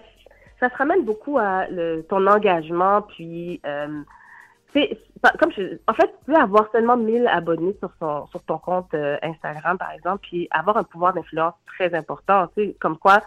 ça 0.61 0.69
se 0.69 0.77
ramène 0.77 1.05
beaucoup 1.05 1.39
à 1.39 1.67
le, 1.69 2.03
ton 2.09 2.27
engagement, 2.27 3.03
puis... 3.03 3.61
Euh, 3.67 4.03
comme 5.39 5.53
je, 5.53 5.79
en 5.87 5.95
fait, 5.95 6.07
tu 6.07 6.27
peux 6.27 6.37
avoir 6.37 6.71
seulement 6.73 6.97
1000 6.97 7.27
abonnés 7.27 7.77
sur, 7.81 7.91
son, 7.99 8.27
sur 8.29 8.43
ton 8.45 8.59
compte 8.59 8.93
euh, 8.95 9.17
Instagram, 9.23 9.79
par 9.79 9.91
exemple, 9.93 10.21
puis 10.23 10.49
avoir 10.51 10.77
un 10.77 10.85
pouvoir 10.85 11.13
d'influence 11.13 11.55
très 11.67 11.95
important. 11.95 12.47
Tu 12.57 12.65
sais, 12.65 12.77
comme 12.81 12.97
quoi, 12.97 13.21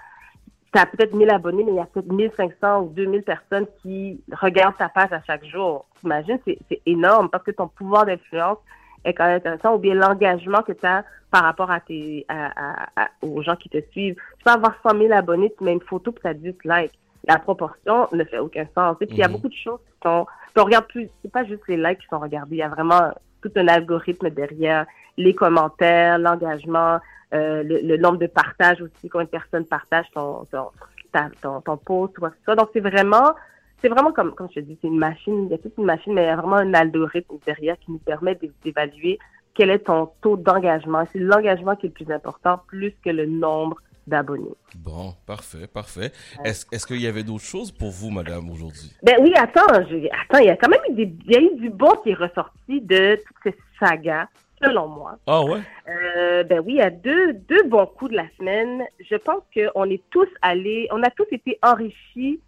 tu 0.74 0.80
as 0.80 0.86
peut-être 0.88 1.14
1000 1.14 1.30
abonnés, 1.30 1.64
mais 1.64 1.72
il 1.72 1.78
y 1.78 1.80
a 1.80 1.86
peut-être 1.86 2.12
1500 2.12 2.82
ou 2.82 2.90
2000 2.90 3.24
personnes 3.24 3.68
qui 3.82 4.22
regardent 4.32 4.78
ta 4.78 4.90
page 4.90 5.12
à 5.12 5.22
chaque 5.22 5.46
jour. 5.46 5.86
Imagine, 6.04 6.40
c'est 6.46 6.82
énorme 6.86 7.30
parce 7.30 7.44
que 7.44 7.52
ton 7.52 7.68
pouvoir 7.68 8.06
d'influence 8.06 8.58
est 9.06 9.14
quand 9.14 9.26
même 9.26 9.38
intéressant, 9.38 9.76
ou 9.76 9.78
bien 9.78 9.94
l'engagement 9.94 10.64
que 10.64 10.72
tu 10.72 10.86
as 10.86 11.04
par 11.30 11.44
rapport 11.44 11.70
à 11.70 11.80
tes, 11.80 12.26
à, 12.28 12.86
à, 12.96 13.10
aux 13.22 13.42
gens 13.42 13.56
qui 13.56 13.70
te 13.70 13.78
suivent. 13.92 14.16
Tu 14.38 14.44
peux 14.44 14.52
avoir 14.52 14.76
100 14.84 14.98
000 14.98 15.14
abonnés, 15.14 15.54
tu 15.58 15.64
mets 15.64 15.74
une 15.74 15.82
photo, 15.82 16.12
puis 16.12 16.22
tu 16.22 16.28
as 16.28 16.34
10 16.34 16.56
likes. 16.66 16.94
La 17.28 17.38
proportion 17.38 18.08
ne 18.12 18.24
fait 18.24 18.40
aucun 18.40 18.66
sens. 18.76 18.98
Et 19.02 19.06
puis, 19.06 19.16
il 19.16 19.20
y 19.20 19.24
a 19.24 19.28
mhm. 19.28 19.34
beaucoup 19.34 19.50
de 19.50 19.56
choses 19.56 19.80
qui 19.86 20.08
sont, 20.08 20.26
on 20.56 20.64
regarde 20.64 20.88
plus, 20.88 21.10
c'est 21.22 21.32
pas 21.32 21.44
juste 21.44 21.64
les 21.68 21.78
likes 21.78 22.00
qui 22.00 22.08
sont 22.08 22.20
regardés, 22.20 22.56
il 22.56 22.60
y 22.60 22.64
a 22.64 22.70
vraiment 22.70 23.12
tout 23.42 23.52
un 23.56 23.68
algorithme 23.68 24.30
derrière, 24.30 24.86
les 25.18 25.34
commentaires, 25.34 26.18
l'engagement, 26.18 27.00
euh, 27.34 27.64
le, 27.64 27.98
nombre 27.98 28.18
de 28.18 28.28
partages 28.28 28.82
aussi, 28.82 29.10
combien 29.10 29.26
de 29.26 29.30
personnes 29.30 29.66
partagent 29.66 30.12
ton, 30.14 30.46
ton, 30.52 31.62
ton, 31.62 31.78
post 31.78 32.18
ou 32.20 32.28
ça. 32.46 32.56
Donc, 32.56 32.70
c'est 32.74 32.80
vraiment, 32.80 33.34
c'est 33.82 33.90
vraiment 33.90 34.12
comme, 34.12 34.34
comme 34.36 34.48
je 34.50 34.56
te 34.56 34.60
dis, 34.60 34.78
c'est 34.82 34.88
une 34.88 35.00
machine, 35.00 35.46
il 35.46 35.52
y 35.52 35.54
a 35.56 35.58
toute 35.58 35.78
une 35.78 35.86
machine, 35.86 36.14
mais 36.14 36.24
il 36.24 36.28
y 36.28 36.30
a 36.30 36.36
vraiment 36.36 36.58
un 36.58 36.74
algorithme 36.74 37.36
derrière 37.46 37.78
qui 37.80 37.92
nous 37.92 38.00
permet 38.00 38.38
d'évaluer 38.64 39.20
quel 39.56 39.70
est 39.70 39.80
ton 39.80 40.10
taux 40.22 40.38
d'engagement. 40.38 41.06
C'est 41.12 41.20
l'engagement 41.20 41.76
qui 41.76 41.88
est 41.88 41.90
le 41.90 42.06
plus 42.06 42.14
important, 42.14 42.60
plus 42.68 42.94
que 43.04 43.10
le 43.10 43.26
nombre 43.26 43.78
d'abonnés. 44.06 44.54
Bon, 44.76 45.14
parfait, 45.26 45.68
parfait. 45.68 46.12
Est-ce 46.44 46.66
est 46.72 46.86
qu'il 46.86 47.02
y 47.02 47.08
avait 47.08 47.24
d'autres 47.24 47.44
choses 47.44 47.72
pour 47.72 47.90
vous, 47.90 48.10
madame, 48.10 48.50
aujourd'hui? 48.50 48.92
Ben 49.02 49.16
oui, 49.22 49.34
attends, 49.36 49.66
attends, 49.66 50.40
il 50.40 50.46
y 50.46 50.50
a 50.50 50.58
quand 50.58 50.70
même 50.70 50.82
eu, 50.90 50.94
des, 50.94 51.16
il 51.26 51.32
y 51.32 51.36
a 51.36 51.42
eu 51.42 51.56
du 51.56 51.70
bon 51.70 51.92
qui 52.04 52.12
est 52.12 52.16
ressorti 52.16 52.82
de 52.82 53.16
toutes 53.16 53.38
ces 53.44 53.56
sagas 53.80 54.28
selon 54.64 54.88
moi. 54.88 55.18
Ah 55.28 55.44
ouais? 55.44 55.60
Euh, 55.88 56.44
ben 56.44 56.60
oui, 56.60 56.74
il 56.74 56.78
y 56.78 56.82
a 56.82 56.90
deux, 56.90 57.34
deux 57.34 57.64
bons 57.64 57.86
coups 57.86 58.12
de 58.12 58.18
la 58.18 58.28
semaine. 58.38 58.84
Je 59.00 59.16
pense 59.16 59.44
qu'on 59.54 59.84
est 59.90 60.04
tous 60.10 60.28
allés, 60.42 60.88
on 60.92 61.02
a 61.04 61.10
tous 61.10 61.28
été 61.32 61.58
enrichis 61.62 62.40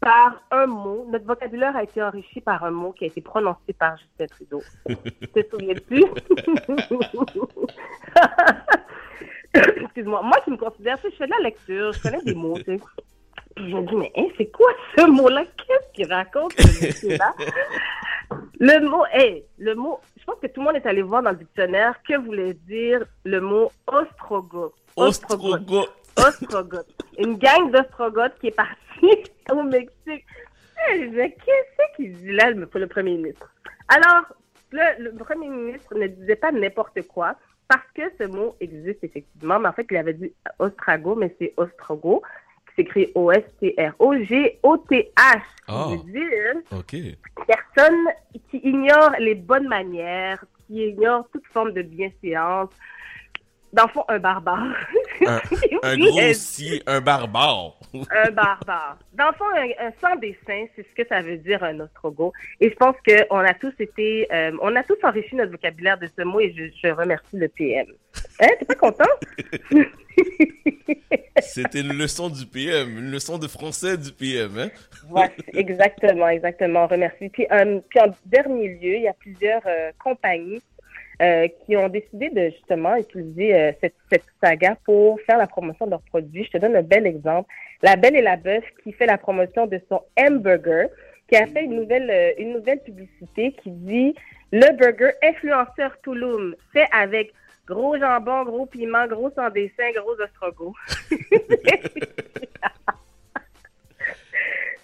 par 0.00 0.40
un 0.50 0.66
mot. 0.66 1.06
Notre 1.10 1.24
vocabulaire 1.26 1.76
a 1.76 1.82
été 1.82 2.02
enrichi 2.02 2.40
par 2.40 2.64
un 2.64 2.70
mot 2.70 2.92
qui 2.92 3.04
a 3.04 3.06
été 3.08 3.20
prononcé 3.20 3.72
par 3.78 3.96
Justin 3.98 4.26
Trudeau. 4.26 4.62
Te 5.34 5.40
souviens-tu? 5.50 6.04
Excuse-moi. 9.82 10.22
Moi 10.22 10.40
qui 10.44 10.50
me 10.50 10.56
considère, 10.56 10.98
je 11.02 11.10
fais 11.10 11.26
de 11.26 11.32
la 11.32 11.44
lecture, 11.44 11.92
je 11.92 12.02
connais 12.02 12.22
des 12.22 12.34
mots, 12.34 12.58
tu 12.58 12.64
sais. 12.64 12.80
Puis 13.56 13.70
je 13.70 13.76
me 13.76 13.86
dis, 13.86 13.96
mais 13.96 14.12
hein, 14.16 14.26
c'est 14.36 14.50
quoi 14.50 14.70
ce 14.96 15.06
mot-là? 15.06 15.44
Qu'est-ce 15.56 15.92
qu'il 15.94 16.12
raconte, 16.12 16.52
ce 16.60 17.16
là 17.18 17.32
Le 18.60 18.86
mot, 18.86 19.04
hey, 19.12 19.44
le 19.58 19.74
mot, 19.74 19.98
pense 20.26 20.38
que 20.40 20.46
tout 20.48 20.60
le 20.60 20.66
monde 20.66 20.76
est 20.76 20.86
allé 20.86 21.02
voir 21.02 21.22
dans 21.22 21.30
le 21.30 21.36
dictionnaire 21.36 21.94
que 22.06 22.16
voulait 22.18 22.54
dire 22.54 23.04
le 23.24 23.40
mot 23.40 23.70
ostrogoth. 23.86 24.74
Ostrogoth. 24.96 25.90
Ostrogoth. 26.16 26.86
Une 27.18 27.36
gang 27.36 27.70
d'ostrogoths 27.70 28.38
qui 28.40 28.48
est 28.48 28.56
partie 28.56 29.24
au 29.52 29.62
Mexique. 29.62 30.24
Mais 30.88 31.30
qu'est-ce 31.44 31.96
qu'il 31.96 32.16
dit? 32.16 32.32
Là, 32.32 32.50
le 32.50 32.68
le 32.72 32.86
premier 32.86 33.16
ministre? 33.16 33.50
Alors, 33.88 34.24
le, 34.72 35.04
le 35.04 35.12
premier 35.12 35.48
ministre 35.48 35.94
ne 35.94 36.06
disait 36.06 36.36
pas 36.36 36.52
n'importe 36.52 37.02
quoi 37.08 37.36
parce 37.68 37.86
que 37.94 38.02
ce 38.18 38.24
mot 38.24 38.56
existe 38.60 39.02
effectivement, 39.02 39.58
mais 39.58 39.68
en 39.68 39.72
fait, 39.72 39.86
il 39.90 39.96
avait 39.96 40.14
dit 40.14 40.32
ostrago, 40.58 41.14
mais 41.16 41.34
c'est 41.38 41.52
ostrogo, 41.56 42.22
s'écrit 42.76 43.10
O-S-T-R-O-G-O-T-H. 43.14 43.82
Ah. 45.68 45.88
Dire, 46.04 46.54
OK. 46.72 46.94
personne 47.46 48.06
qui 48.50 48.58
ignore 48.62 49.12
les 49.18 49.34
bonnes 49.34 49.66
manières, 49.68 50.44
qui 50.66 50.88
ignore 50.88 51.26
toute 51.32 51.46
forme 51.52 51.72
de 51.72 51.82
bienséance. 51.82 52.70
Dans 53.72 53.84
le 53.84 53.88
fond, 53.90 54.04
un 54.08 54.20
barbare. 54.20 54.76
Un, 55.26 55.40
un 55.82 55.96
grossier, 55.98 56.82
un 56.86 57.00
barbare. 57.00 57.72
un 58.10 58.30
barbare. 58.30 58.96
Dans 59.12 59.26
le 59.26 59.32
fond, 59.34 59.44
un, 59.54 59.70
un 59.86 59.92
sans 60.00 60.14
dessin, 60.16 60.66
c'est 60.76 60.86
ce 60.88 60.94
que 60.94 61.06
ça 61.08 61.20
veut 61.20 61.38
dire 61.38 61.64
un 61.64 61.80
ostrogo. 61.80 62.32
Et 62.60 62.70
je 62.70 62.76
pense 62.76 62.94
qu'on 63.06 63.38
a 63.40 63.54
tous 63.54 63.74
été, 63.80 64.28
euh, 64.32 64.52
on 64.62 64.76
a 64.76 64.84
tous 64.84 64.96
enrichi 65.02 65.34
notre 65.34 65.50
vocabulaire 65.50 65.98
de 65.98 66.08
ce 66.16 66.22
mot 66.22 66.40
et 66.40 66.54
je, 66.56 66.70
je 66.82 66.92
remercie 66.92 67.36
le 67.36 67.48
PM. 67.48 67.88
Hein, 68.40 68.48
t'es 68.58 68.64
pas 68.64 68.74
content? 68.74 69.04
C'était 71.40 71.80
une 71.80 71.96
leçon 71.96 72.28
du 72.28 72.46
PM, 72.46 72.98
une 72.98 73.10
leçon 73.10 73.38
de 73.38 73.46
français 73.46 73.96
du 73.96 74.12
PM, 74.12 74.58
hein? 74.58 74.68
Ouais, 75.10 75.30
exactement, 75.54 76.28
exactement. 76.28 76.84
On 76.84 76.86
remercie. 76.86 77.28
Puis, 77.28 77.46
euh, 77.50 77.80
puis 77.88 78.00
en 78.00 78.14
dernier 78.26 78.68
lieu, 78.68 78.96
il 78.96 79.02
y 79.02 79.08
a 79.08 79.12
plusieurs 79.14 79.62
euh, 79.66 79.90
compagnies 80.02 80.62
euh, 81.22 81.48
qui 81.64 81.76
ont 81.76 81.88
décidé 81.88 82.30
de 82.30 82.50
justement 82.50 82.96
utiliser 82.96 83.54
euh, 83.54 83.72
cette, 83.80 83.94
cette 84.10 84.24
saga 84.42 84.76
pour 84.84 85.20
faire 85.22 85.38
la 85.38 85.46
promotion 85.46 85.86
de 85.86 85.92
leurs 85.92 86.02
produits. 86.02 86.44
Je 86.44 86.50
te 86.50 86.58
donne 86.58 86.76
un 86.76 86.82
bel 86.82 87.06
exemple. 87.06 87.48
La 87.82 87.96
Belle 87.96 88.16
et 88.16 88.22
la 88.22 88.36
Bœuf 88.36 88.64
qui 88.82 88.92
fait 88.92 89.06
la 89.06 89.18
promotion 89.18 89.66
de 89.66 89.80
son 89.88 90.02
hamburger, 90.18 90.88
qui 91.28 91.36
a 91.36 91.46
fait 91.46 91.64
une 91.64 91.76
nouvelle, 91.76 92.34
une 92.38 92.52
nouvelle 92.52 92.80
publicité 92.80 93.52
qui 93.62 93.70
dit 93.70 94.14
le 94.52 94.76
burger 94.76 95.10
influenceur 95.22 95.96
Touloum, 96.02 96.54
fait 96.72 96.86
avec 96.92 97.32
gros 97.66 97.98
jambon, 97.98 98.44
gros 98.44 98.66
piment, 98.66 99.06
gros 99.06 99.30
sans 99.30 99.50
dessin, 99.50 99.90
gros 99.94 100.14
ostrogoth. 100.20 100.74
je 101.10 101.16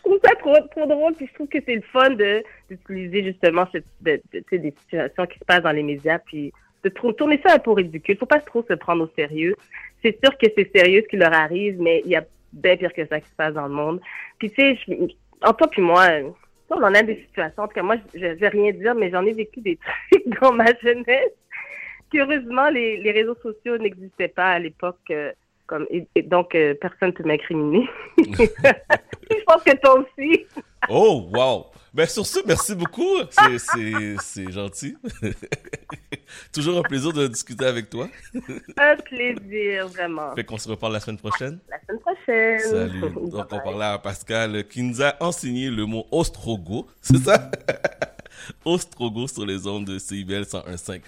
trouve 0.03 0.19
ça 0.25 0.35
trop, 0.35 0.57
trop 0.71 0.87
drôle, 0.87 1.15
puis 1.15 1.27
je 1.29 1.35
trouve 1.35 1.49
que 1.49 1.59
c'est 1.65 1.77
le 1.77 1.83
fun 1.83 2.11
de 2.11 2.43
d'utiliser 2.69 3.25
justement 3.25 3.67
des 4.01 4.75
situations 4.81 5.27
qui 5.27 5.39
se 5.39 5.45
passent 5.45 5.62
dans 5.62 5.73
les 5.73 5.83
médias, 5.83 6.19
puis 6.19 6.53
de 6.83 6.89
tourner 6.89 7.41
ça 7.47 7.55
un 7.55 7.59
peu 7.59 7.73
ridicule. 7.73 8.17
Faut 8.19 8.27
pas 8.27 8.41
trop 8.41 8.65
se 8.69 8.75
prendre 8.75 9.05
au 9.05 9.11
sérieux. 9.17 9.55
C'est 10.03 10.19
sûr 10.23 10.37
que 10.37 10.47
c'est 10.57 10.71
sérieux 10.75 11.03
ce 11.03 11.09
qui 11.09 11.17
leur 11.17 11.33
arrive, 11.33 11.81
mais 11.81 12.03
il 12.05 12.11
y 12.11 12.17
a 12.17 12.25
bien 12.53 12.77
pire 12.77 12.93
que 12.93 13.07
ça 13.07 13.21
qui 13.21 13.29
se 13.29 13.37
passe 13.37 13.55
dans 13.55 13.69
le 13.69 13.75
monde. 13.75 14.01
Puis 14.39 14.51
tu 14.51 14.77
sais, 14.77 14.79
en 15.43 15.53
toi 15.53 15.69
puis 15.69 15.83
moi, 15.83 16.09
on 16.71 16.83
en 16.83 16.95
a 16.95 17.03
des 17.03 17.17
situations. 17.17 17.62
En 17.62 17.69
tout 17.69 17.75
cas, 17.75 17.83
moi, 17.83 17.97
je, 18.15 18.19
je 18.19 18.27
vais 18.35 18.49
rien 18.49 18.73
dire, 18.73 18.95
mais 18.95 19.11
j'en 19.11 19.25
ai 19.25 19.33
vécu 19.33 19.61
des 19.61 19.79
trucs 20.11 20.41
dans 20.41 20.53
ma 20.53 20.67
jeunesse. 20.83 21.33
Heureusement, 22.14 22.69
les, 22.71 22.99
les 22.99 23.12
réseaux 23.12 23.37
sociaux 23.42 23.78
n'existaient 23.78 24.28
pas 24.28 24.52
à 24.52 24.59
l'époque. 24.59 24.99
euh, 25.11 25.33
comme, 25.66 25.87
et, 25.90 26.07
et 26.14 26.23
donc, 26.23 26.54
euh, 26.54 26.75
personne 26.81 27.09
ne 27.09 27.12
peut 27.12 27.25
m'incriminer. 27.25 27.89
je 28.19 29.45
pense 29.47 29.63
que 29.63 29.76
toi 29.78 30.00
aussi. 30.00 30.47
Oh, 30.89 31.28
wow! 31.32 31.67
Ben, 31.95 32.06
sur 32.06 32.26
ce, 32.26 32.41
merci 32.47 32.75
beaucoup. 32.75 33.19
C'est, 33.30 34.50
gentil. 34.50 34.97
Toujours 36.52 36.78
un 36.78 36.82
plaisir 36.82 37.13
de 37.13 37.26
discuter 37.26 37.67
avec 37.67 37.91
toi. 37.91 38.08
Un 38.78 38.97
plaisir, 38.97 39.89
vraiment. 39.89 40.34
Fait 40.34 40.45
qu'on 40.45 40.56
se 40.56 40.69
reparle 40.69 40.95
la 40.95 41.00
semaine 41.00 41.19
prochaine. 41.19 41.58
La 41.69 41.78
semaine 41.80 42.00
prochaine. 42.00 42.58
Salut. 42.58 43.00
Donc, 43.30 43.47
on 43.52 43.60
parlait 43.60 43.84
à 43.84 43.99
Pascal 43.99 44.67
qui 44.69 44.82
nous 44.82 45.02
a 45.02 45.15
enseigné 45.21 45.69
le 45.69 45.84
mot 45.84 46.06
ostrogo. 46.10 46.87
C'est 47.02 47.19
ça? 47.19 47.50
ostrogo 48.65 49.26
sur 49.28 49.45
les 49.45 49.67
ondes 49.67 49.84
de 49.84 49.99
CIBL 49.99 50.43
101.5. 50.43 51.00